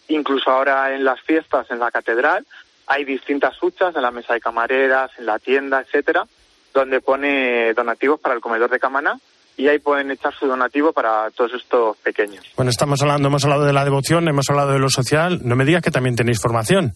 Incluso 0.07 0.49
ahora 0.49 0.93
en 0.93 1.03
las 1.03 1.21
fiestas 1.21 1.69
en 1.71 1.79
la 1.79 1.91
catedral 1.91 2.45
hay 2.87 3.05
distintas 3.05 3.61
huchas 3.61 3.95
en 3.95 4.01
la 4.01 4.11
mesa 4.11 4.33
de 4.33 4.41
camareras, 4.41 5.11
en 5.17 5.25
la 5.25 5.39
tienda, 5.39 5.81
etcétera, 5.81 6.25
donde 6.73 7.01
pone 7.01 7.73
donativos 7.73 8.19
para 8.19 8.35
el 8.35 8.41
comedor 8.41 8.69
de 8.69 8.79
Camaná 8.79 9.19
y 9.55 9.67
ahí 9.67 9.79
pueden 9.79 10.11
echar 10.11 10.33
su 10.33 10.47
donativo 10.47 10.91
para 10.91 11.29
todos 11.31 11.53
estos 11.53 11.97
pequeños. 11.97 12.43
Bueno, 12.55 12.71
estamos 12.71 13.01
hablando, 13.01 13.27
hemos 13.27 13.43
hablado 13.43 13.65
de 13.65 13.73
la 13.73 13.85
devoción, 13.85 14.27
hemos 14.27 14.49
hablado 14.49 14.73
de 14.73 14.79
lo 14.79 14.89
social. 14.89 15.41
No 15.43 15.55
me 15.55 15.65
digas 15.65 15.83
que 15.83 15.91
también 15.91 16.15
tenéis 16.15 16.41
formación. 16.41 16.95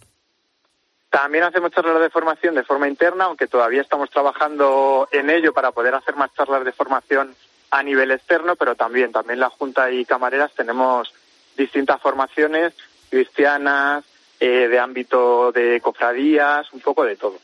También 1.10 1.46
hacemos 1.46 1.72
charlas 1.72 2.02
de 2.02 2.10
formación 2.10 2.56
de 2.56 2.64
forma 2.64 2.88
interna, 2.88 3.26
aunque 3.26 3.48
todavía 3.48 3.82
estamos 3.82 4.10
trabajando 4.10 5.08
en 5.12 5.30
ello 5.30 5.54
para 5.54 5.72
poder 5.72 5.96
hacer 5.96 6.16
más 6.16 6.34
charlas 6.34 6.66
de 6.66 6.74
formación 6.74 7.34
a 7.72 7.84
nivel 7.84 8.12
externo, 8.12 8.56
pero 8.56 8.76
también, 8.76 9.12
también 9.12 9.40
la 9.40 9.50
Junta 9.50 9.92
y 9.92 10.06
Camareras 10.06 10.52
tenemos 10.54 11.14
distintas 11.56 12.02
formaciones 12.02 12.74
cristianas, 13.10 14.04
eh, 14.40 14.68
de 14.68 14.80
ámbito 14.80 15.52
de 15.52 15.82
cofradías, 15.82 16.72
un 16.74 16.80
poco 16.82 17.04
de 17.04 17.16
todo. 17.16 17.38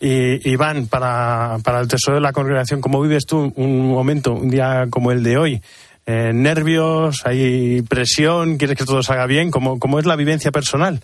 Y 0.00 0.50
Iván, 0.50 0.88
para, 0.88 1.58
para 1.64 1.80
el 1.80 1.88
tesoro 1.88 2.16
de 2.16 2.22
la 2.22 2.32
congregación, 2.32 2.80
¿cómo 2.80 3.02
vives 3.02 3.26
tú 3.26 3.52
un 3.56 3.88
momento, 3.90 4.32
un 4.32 4.48
día 4.48 4.86
como 4.90 5.12
el 5.12 5.22
de 5.22 5.36
hoy? 5.36 5.62
Eh, 6.06 6.32
¿Nervios? 6.32 7.26
¿Hay 7.26 7.82
presión? 7.82 8.56
¿Quieres 8.58 8.78
que 8.78 8.84
todo 8.84 9.02
salga 9.02 9.26
bien? 9.26 9.50
¿Cómo, 9.50 9.78
cómo 9.78 9.98
es 9.98 10.06
la 10.06 10.16
vivencia 10.16 10.52
personal? 10.52 11.00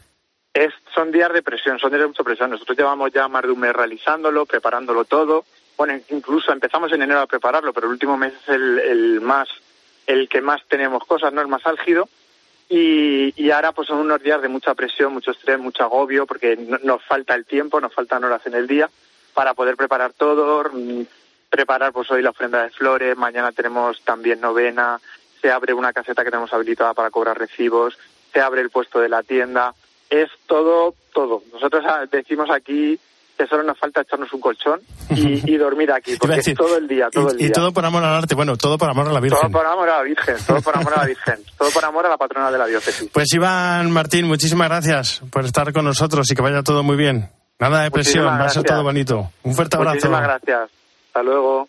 Es, 0.55 0.73
son 0.95 1.11
días 1.11 1.33
de 1.33 1.43
presión, 1.43 1.79
son 1.79 1.91
días 1.91 2.03
de 2.03 2.09
mucha 2.09 2.23
presión. 2.23 2.51
Nosotros 2.51 2.79
llevamos 2.79 3.11
ya 3.13 3.27
más 3.27 3.43
de 3.43 3.51
un 3.51 3.61
mes 3.61 3.73
realizándolo, 3.73 4.47
preparándolo 4.47 5.05
todo. 5.05 5.45
Bueno, 5.77 5.95
incluso 6.11 6.53
empezamos 6.53 6.93
en 6.93 7.03
enero 7.03 7.21
a 7.21 7.27
prepararlo, 7.27 7.73
pero 7.73 7.87
el 7.89 7.95
último 7.95 8.17
mes 8.17 8.33
es 8.43 8.49
el, 8.49 8.79
el 8.79 9.21
más, 9.21 9.49
el 10.07 10.29
que 10.29 10.41
más 10.41 10.61
tenemos 10.69 11.05
cosas, 11.05 11.33
no 11.33 11.41
el 11.41 11.49
más 11.49 11.67
álgido. 11.67 12.09
Y, 12.75 13.35
y 13.37 13.51
ahora 13.51 13.73
pues 13.73 13.89
son 13.89 13.99
unos 13.99 14.23
días 14.23 14.41
de 14.41 14.49
mucha 14.49 14.75
presión, 14.75 15.13
mucho 15.13 15.33
estrés, 15.33 15.59
mucho 15.59 15.83
agobio, 15.83 16.25
porque 16.27 16.57
no- 16.57 16.79
nos 16.83 17.05
falta 17.05 17.35
el 17.35 17.45
tiempo, 17.45 17.79
nos 17.83 17.93
faltan 17.93 18.25
horas 18.25 18.47
en 18.47 18.55
el 18.55 18.67
día 18.67 18.89
para 19.35 19.53
poder 19.53 19.77
preparar 19.77 20.15
todo, 20.15 20.65
preparar 21.51 21.93
pues 21.93 22.11
hoy 22.11 22.23
la 22.23 22.31
ofrenda 22.31 22.63
de 22.63 22.71
flores, 22.71 23.15
mañana 23.19 23.53
tenemos 23.53 24.01
también 24.05 24.41
novena, 24.41 24.99
se 25.43 25.51
abre 25.51 25.75
una 25.75 25.93
caseta 25.93 26.25
que 26.25 26.31
tenemos 26.31 26.53
habilitada 26.55 26.95
para 26.95 27.11
cobrar 27.11 27.39
recibos, 27.39 27.99
se 28.33 28.41
abre 28.41 28.63
el 28.63 28.71
puesto 28.71 29.01
de 29.01 29.11
la 29.11 29.23
tienda, 29.23 29.75
es 30.09 30.31
todo, 30.47 30.95
todo. 31.13 31.43
Nosotros 31.53 31.85
ah, 31.87 32.07
decimos 32.11 32.49
aquí 32.51 32.99
que 33.43 33.49
solo 33.49 33.63
nos 33.65 33.79
falta 33.79 34.03
echarnos 34.03 34.33
un 34.33 34.41
colchón 34.41 34.81
y, 35.11 35.51
y 35.53 35.57
dormir 35.57 35.91
aquí, 35.91 36.17
porque 36.17 36.37
decir, 36.37 36.53
es 36.53 36.59
todo 36.59 36.77
el 36.77 36.87
día, 36.87 37.09
todo 37.11 37.29
y, 37.31 37.33
el 37.33 37.41
y 37.41 37.45
día. 37.45 37.53
todo 37.53 37.73
por 37.73 37.85
amor 37.85 38.05
al 38.05 38.15
arte, 38.15 38.35
bueno, 38.37 38.57
todo 38.57 38.79
por 38.79 38.89
amor 38.89 39.09
a 39.09 39.13
la 39.13 39.21
Todo 39.21 39.23
Virgen. 39.23 39.53
por 39.53 39.67
amor 39.67 39.89
a 39.89 39.97
la 39.97 40.03
Virgen, 40.03 40.37
todo 40.47 40.61
por 40.63 40.77
amor 40.77 40.93
a 40.95 41.01
la 41.01 41.07
Virgen, 41.07 41.35
todo 41.59 41.71
por 41.71 41.85
amor 41.85 42.07
a 42.07 42.09
la 42.09 42.17
patrona 42.17 42.51
de 42.51 42.59
la 42.59 42.67
diócesis. 42.67 43.11
Pues 43.13 43.33
Iván 43.35 43.91
Martín, 43.91 44.27
muchísimas 44.29 44.69
gracias 44.69 45.23
por 45.31 45.45
estar 45.45 45.73
con 45.73 45.85
nosotros 45.85 46.31
y 46.31 46.35
que 46.35 46.43
vaya 46.43 46.63
todo 46.63 46.83
muy 46.83 46.97
bien. 46.97 47.31
Nada 47.59 47.83
de 47.83 47.91
presión, 47.91 48.27
va 48.27 48.45
a 48.45 48.49
ser 48.49 48.63
todo 48.63 48.83
bonito. 48.83 49.31
Un 49.43 49.55
fuerte 49.55 49.77
abrazo. 49.77 49.95
Muchísimas 49.95 50.23
gracias. 50.23 50.71
Hasta 51.09 51.23
luego. 51.23 51.69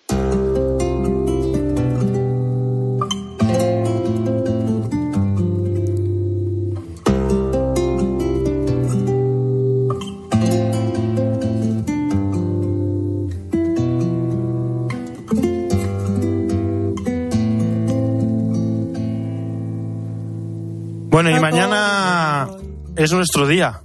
Bueno, 21.14 21.30
y 21.30 21.40
mañana 21.40 22.50
es 22.96 23.12
nuestro 23.14 23.46
día. 23.46 23.82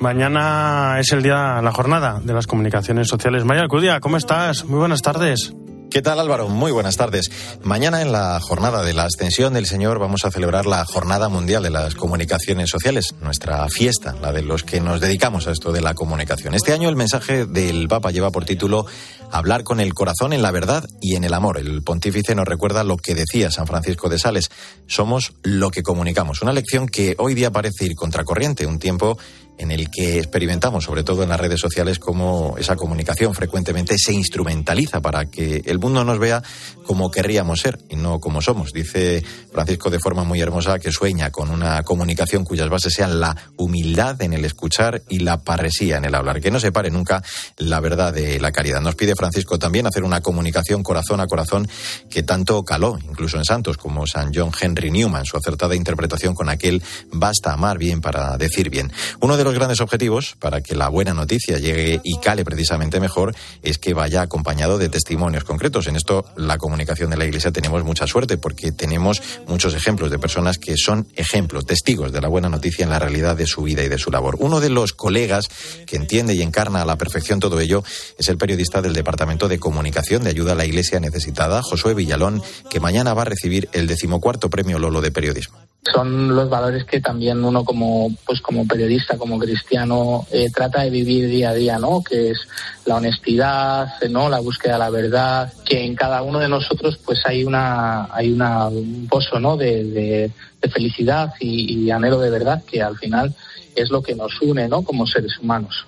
Mañana 0.00 0.96
es 0.98 1.12
el 1.12 1.22
día, 1.22 1.62
la 1.62 1.70
jornada 1.70 2.20
de 2.20 2.34
las 2.34 2.48
comunicaciones 2.48 3.06
sociales. 3.06 3.44
Maya 3.44 3.60
Alcudia, 3.62 4.00
¿cómo 4.00 4.16
estás? 4.16 4.64
Muy 4.64 4.80
buenas 4.80 5.00
tardes. 5.00 5.54
¿Qué 5.90 6.02
tal 6.02 6.20
Álvaro? 6.20 6.48
Muy 6.48 6.72
buenas 6.72 6.96
tardes. 6.96 7.30
Mañana 7.62 8.02
en 8.02 8.12
la 8.12 8.38
jornada 8.40 8.82
de 8.82 8.92
la 8.92 9.04
Ascensión 9.04 9.54
del 9.54 9.66
Señor 9.66 9.98
vamos 9.98 10.24
a 10.24 10.30
celebrar 10.30 10.66
la 10.66 10.84
Jornada 10.84 11.28
Mundial 11.28 11.62
de 11.62 11.70
las 11.70 11.94
Comunicaciones 11.94 12.68
Sociales, 12.68 13.14
nuestra 13.22 13.66
fiesta, 13.68 14.14
la 14.20 14.32
de 14.32 14.42
los 14.42 14.62
que 14.62 14.80
nos 14.80 15.00
dedicamos 15.00 15.46
a 15.46 15.52
esto 15.52 15.72
de 15.72 15.80
la 15.80 15.94
comunicación. 15.94 16.54
Este 16.54 16.72
año 16.72 16.88
el 16.88 16.96
mensaje 16.96 17.46
del 17.46 17.88
Papa 17.88 18.10
lleva 18.10 18.30
por 18.30 18.44
título 18.44 18.84
Hablar 19.30 19.64
con 19.64 19.80
el 19.80 19.94
corazón 19.94 20.32
en 20.32 20.42
la 20.42 20.50
verdad 20.50 20.84
y 21.00 21.14
en 21.14 21.24
el 21.24 21.32
amor. 21.32 21.56
El 21.58 21.82
pontífice 21.82 22.34
nos 22.34 22.46
recuerda 22.46 22.84
lo 22.84 22.96
que 22.96 23.14
decía 23.14 23.50
San 23.50 23.66
Francisco 23.66 24.08
de 24.08 24.18
Sales, 24.18 24.50
somos 24.86 25.34
lo 25.42 25.70
que 25.70 25.82
comunicamos. 25.82 26.42
Una 26.42 26.52
lección 26.52 26.88
que 26.88 27.14
hoy 27.18 27.34
día 27.34 27.52
parece 27.52 27.86
ir 27.86 27.94
contracorriente, 27.94 28.66
un 28.66 28.78
tiempo 28.78 29.18
en 29.58 29.70
el 29.70 29.90
que 29.90 30.18
experimentamos, 30.18 30.84
sobre 30.84 31.02
todo 31.02 31.22
en 31.22 31.28
las 31.28 31.40
redes 31.40 31.60
sociales, 31.60 31.98
cómo 31.98 32.56
esa 32.58 32.76
comunicación 32.76 33.34
frecuentemente 33.34 33.96
se 33.98 34.12
instrumentaliza 34.12 35.00
para 35.00 35.26
que 35.26 35.62
el 35.66 35.78
mundo 35.78 36.04
nos 36.04 36.18
vea 36.18 36.42
como 36.86 37.10
querríamos 37.10 37.60
ser 37.60 37.78
y 37.88 37.96
no 37.96 38.20
como 38.20 38.42
somos. 38.42 38.72
Dice 38.72 39.24
Francisco 39.52 39.90
de 39.90 39.98
forma 39.98 40.24
muy 40.24 40.40
hermosa 40.40 40.78
que 40.78 40.92
sueña 40.92 41.30
con 41.30 41.50
una 41.50 41.82
comunicación 41.82 42.44
cuyas 42.44 42.68
bases 42.68 42.94
sean 42.94 43.20
la 43.20 43.36
humildad 43.56 44.20
en 44.22 44.32
el 44.32 44.44
escuchar 44.44 45.02
y 45.08 45.20
la 45.20 45.42
parresía 45.42 45.96
en 45.96 46.04
el 46.04 46.14
hablar, 46.14 46.40
que 46.40 46.50
no 46.50 46.60
separe 46.60 46.90
nunca 46.90 47.22
la 47.56 47.80
verdad 47.80 48.12
de 48.12 48.38
la 48.40 48.52
caridad. 48.52 48.80
Nos 48.80 48.94
pide 48.94 49.14
Francisco 49.16 49.58
también 49.58 49.86
hacer 49.86 50.04
una 50.04 50.20
comunicación 50.20 50.82
corazón 50.82 51.20
a 51.20 51.26
corazón 51.26 51.68
que 52.10 52.22
tanto 52.22 52.64
caló, 52.64 52.98
incluso 53.08 53.38
en 53.38 53.44
santos 53.44 53.76
como 53.76 54.06
San 54.06 54.32
John 54.34 54.52
Henry 54.58 54.90
Newman, 54.90 55.24
su 55.24 55.36
acertada 55.36 55.74
interpretación 55.74 56.34
con 56.34 56.48
aquel 56.48 56.82
basta 57.12 57.52
amar 57.52 57.78
bien 57.78 58.00
para 58.00 58.36
decir 58.36 58.70
bien. 58.70 58.92
Uno 59.20 59.36
de 59.36 59.45
los 59.46 59.54
grandes 59.54 59.80
objetivos 59.80 60.34
para 60.40 60.60
que 60.60 60.74
la 60.74 60.88
buena 60.88 61.14
noticia 61.14 61.58
llegue 61.58 62.00
y 62.02 62.18
cale 62.18 62.44
precisamente 62.44 62.98
mejor 62.98 63.34
es 63.62 63.78
que 63.78 63.94
vaya 63.94 64.22
acompañado 64.22 64.76
de 64.76 64.88
testimonios 64.88 65.44
concretos. 65.44 65.86
En 65.86 65.94
esto, 65.94 66.24
la 66.36 66.58
comunicación 66.58 67.10
de 67.10 67.16
la 67.16 67.26
Iglesia 67.26 67.52
tenemos 67.52 67.84
mucha 67.84 68.08
suerte 68.08 68.38
porque 68.38 68.72
tenemos 68.72 69.22
muchos 69.46 69.74
ejemplos 69.74 70.10
de 70.10 70.18
personas 70.18 70.58
que 70.58 70.76
son 70.76 71.06
ejemplos, 71.14 71.64
testigos 71.64 72.10
de 72.10 72.20
la 72.20 72.26
buena 72.26 72.48
noticia 72.48 72.82
en 72.82 72.90
la 72.90 72.98
realidad 72.98 73.36
de 73.36 73.46
su 73.46 73.62
vida 73.62 73.84
y 73.84 73.88
de 73.88 73.98
su 73.98 74.10
labor. 74.10 74.36
Uno 74.40 74.58
de 74.58 74.68
los 74.68 74.92
colegas 74.92 75.48
que 75.86 75.94
entiende 75.94 76.34
y 76.34 76.42
encarna 76.42 76.82
a 76.82 76.84
la 76.84 76.98
perfección 76.98 77.38
todo 77.38 77.60
ello 77.60 77.84
es 78.18 78.28
el 78.28 78.38
periodista 78.38 78.82
del 78.82 78.94
Departamento 78.94 79.46
de 79.46 79.60
Comunicación 79.60 80.24
de 80.24 80.30
Ayuda 80.30 80.52
a 80.52 80.56
la 80.56 80.66
Iglesia 80.66 80.98
Necesitada, 80.98 81.62
Josué 81.62 81.94
Villalón, 81.94 82.42
que 82.68 82.80
mañana 82.80 83.14
va 83.14 83.22
a 83.22 83.26
recibir 83.26 83.68
el 83.72 83.86
decimocuarto 83.86 84.50
premio 84.50 84.80
Lolo 84.80 85.00
de 85.00 85.12
Periodismo. 85.12 85.65
Son 85.92 86.34
los 86.34 86.48
valores 86.48 86.84
que 86.84 87.00
también 87.00 87.44
uno 87.44 87.64
como 87.64 88.10
pues 88.26 88.40
como 88.40 88.66
periodista 88.66 89.16
como 89.18 89.38
cristiano 89.38 90.26
eh, 90.32 90.48
trata 90.54 90.82
de 90.82 90.90
vivir 90.90 91.28
día 91.28 91.50
a 91.50 91.54
día 91.54 91.78
no 91.78 92.02
que 92.02 92.30
es 92.30 92.38
la 92.84 92.96
honestidad 92.96 93.88
no 94.10 94.28
la 94.28 94.40
búsqueda 94.40 94.74
de 94.74 94.78
la 94.80 94.90
verdad 94.90 95.52
que 95.64 95.84
en 95.84 95.94
cada 95.94 96.22
uno 96.22 96.38
de 96.38 96.48
nosotros 96.48 96.98
pues 97.04 97.20
hay 97.24 97.44
una 97.44 98.08
hay 98.14 98.32
una 98.32 98.68
un 98.68 99.06
pozo 99.08 99.38
no 99.38 99.56
de, 99.56 99.84
de- 99.84 100.30
de 100.62 100.70
felicidad 100.70 101.34
y, 101.38 101.84
y 101.84 101.90
anhelo 101.90 102.18
de 102.18 102.30
verdad 102.30 102.62
que 102.64 102.82
al 102.82 102.96
final 102.96 103.34
es 103.74 103.90
lo 103.90 104.02
que 104.02 104.14
nos 104.14 104.40
une 104.40 104.68
no 104.68 104.82
como 104.82 105.06
seres 105.06 105.38
humanos 105.38 105.86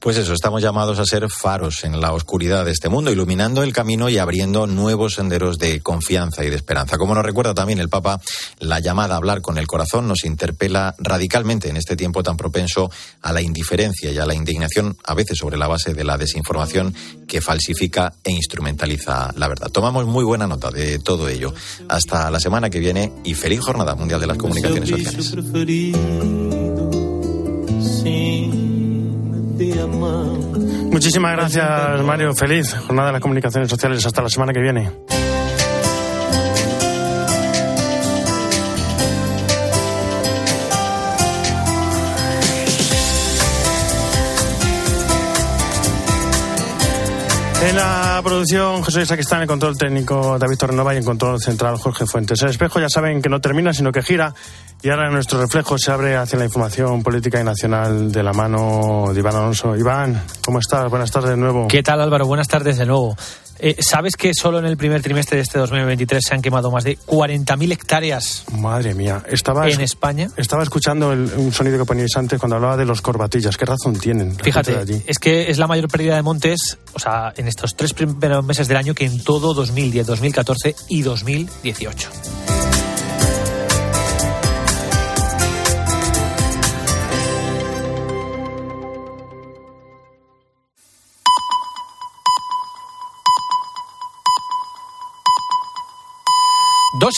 Pues 0.00 0.16
eso, 0.16 0.32
estamos 0.32 0.62
llamados 0.62 0.98
a 0.98 1.04
ser 1.04 1.28
faros 1.28 1.84
en 1.84 2.00
la 2.00 2.14
oscuridad 2.14 2.64
de 2.64 2.70
este 2.70 2.88
mundo, 2.88 3.12
iluminando 3.12 3.62
el 3.62 3.74
camino 3.74 4.08
y 4.08 4.16
abriendo 4.16 4.66
nuevos 4.66 5.16
senderos 5.16 5.58
de 5.58 5.80
confianza 5.80 6.42
y 6.42 6.48
de 6.48 6.56
esperanza. 6.56 6.96
Como 6.96 7.14
nos 7.14 7.22
recuerda 7.22 7.52
también 7.52 7.80
el 7.80 7.90
Papa, 7.90 8.18
la 8.60 8.80
llamada 8.80 9.12
a 9.12 9.18
hablar 9.18 9.42
con 9.42 9.58
el 9.58 9.66
corazón 9.66 10.08
nos 10.08 10.24
interpela 10.24 10.94
radicalmente 10.98 11.68
en 11.68 11.76
este 11.76 11.96
tiempo 11.96 12.22
tan 12.22 12.38
propenso 12.38 12.90
a 13.20 13.34
la 13.34 13.42
indiferencia 13.42 14.10
y 14.10 14.16
a 14.16 14.24
la 14.24 14.34
indignación, 14.34 14.96
a 15.04 15.12
veces 15.12 15.36
sobre 15.36 15.58
la 15.58 15.68
base 15.68 15.92
de 15.92 16.02
la 16.02 16.16
desinformación 16.16 16.94
que 17.28 17.42
falsifica 17.42 18.14
e 18.24 18.32
instrumentaliza 18.32 19.34
la 19.36 19.48
verdad. 19.48 19.68
Tomamos 19.68 20.06
muy 20.06 20.24
buena 20.24 20.46
nota 20.46 20.70
de 20.70 20.98
todo 20.98 21.28
ello. 21.28 21.52
Hasta 21.88 22.30
la 22.30 22.40
semana 22.40 22.70
que 22.70 22.78
viene 22.78 23.12
y 23.22 23.34
feliz 23.34 23.60
Jornada 23.60 23.94
Mundial 23.94 24.18
de 24.18 24.26
las 24.26 24.38
Comunicaciones 24.38 24.88
Sociales. 24.88 26.49
Muchísimas 29.86 31.32
gracias, 31.32 32.02
Mario. 32.02 32.34
Feliz 32.34 32.74
jornada 32.74 33.08
de 33.08 33.12
las 33.14 33.22
comunicaciones 33.22 33.68
sociales. 33.68 34.04
Hasta 34.04 34.22
la 34.22 34.28
semana 34.28 34.52
que 34.52 34.60
viene. 34.60 34.90
La 48.20 48.28
producción, 48.28 48.82
José 48.82 49.06
Saquistán, 49.06 49.38
en 49.38 49.42
el 49.44 49.48
control 49.48 49.78
técnico 49.78 50.38
David 50.38 50.58
Torrenova 50.58 50.92
y 50.92 50.98
en 50.98 51.04
control 51.04 51.40
central 51.40 51.78
Jorge 51.78 52.04
Fuentes. 52.04 52.42
El 52.42 52.50
espejo 52.50 52.78
ya 52.78 52.90
saben 52.90 53.22
que 53.22 53.30
no 53.30 53.40
termina, 53.40 53.72
sino 53.72 53.92
que 53.92 54.02
gira. 54.02 54.34
Y 54.82 54.90
ahora 54.90 55.10
nuestro 55.10 55.40
reflejo 55.40 55.78
se 55.78 55.90
abre 55.90 56.16
hacia 56.16 56.38
la 56.38 56.44
información 56.44 57.02
política 57.02 57.40
y 57.40 57.44
nacional 57.44 58.12
de 58.12 58.22
la 58.22 58.34
mano 58.34 59.06
de 59.14 59.20
Iván 59.20 59.36
Alonso. 59.36 59.74
Iván, 59.74 60.22
¿cómo 60.44 60.58
estás? 60.58 60.90
Buenas 60.90 61.10
tardes 61.10 61.30
de 61.30 61.36
nuevo. 61.38 61.66
¿Qué 61.68 61.82
tal 61.82 62.00
Álvaro? 62.02 62.26
Buenas 62.26 62.48
tardes 62.48 62.76
de 62.76 62.84
nuevo. 62.84 63.16
Eh, 63.62 63.76
¿Sabes 63.80 64.16
que 64.16 64.32
solo 64.32 64.58
en 64.58 64.64
el 64.64 64.78
primer 64.78 65.02
trimestre 65.02 65.36
de 65.36 65.42
este 65.42 65.58
2023 65.58 66.22
se 66.26 66.34
han 66.34 66.40
quemado 66.40 66.70
más 66.70 66.82
de 66.82 66.96
40.000 66.96 67.72
hectáreas 67.72 68.44
Madre 68.52 68.94
mía, 68.94 69.22
estaba, 69.28 69.68
en 69.68 69.82
España? 69.82 70.28
estaba 70.38 70.62
escuchando 70.62 71.12
el- 71.12 71.30
un 71.36 71.52
sonido 71.52 71.76
que 71.76 71.84
poníais 71.84 72.16
antes 72.16 72.38
cuando 72.38 72.56
hablaba 72.56 72.78
de 72.78 72.86
los 72.86 73.02
corbatillas. 73.02 73.58
¿Qué 73.58 73.66
razón 73.66 73.98
tienen? 73.98 74.34
Fíjate, 74.34 74.78
allí? 74.78 75.02
es 75.06 75.18
que 75.18 75.50
es 75.50 75.58
la 75.58 75.66
mayor 75.66 75.88
pérdida 75.88 76.16
de 76.16 76.22
montes, 76.22 76.78
o 76.94 76.98
sea, 76.98 77.34
en 77.36 77.48
estos 77.48 77.76
tres 77.76 77.92
primeros 77.92 78.09
primeros 78.18 78.44
meses 78.44 78.68
del 78.68 78.76
año 78.76 78.94
que 78.94 79.04
en 79.04 79.22
todo 79.22 79.54
2010, 79.54 80.06
2014 80.06 80.76
y 80.88 81.02
2018. 81.02 82.59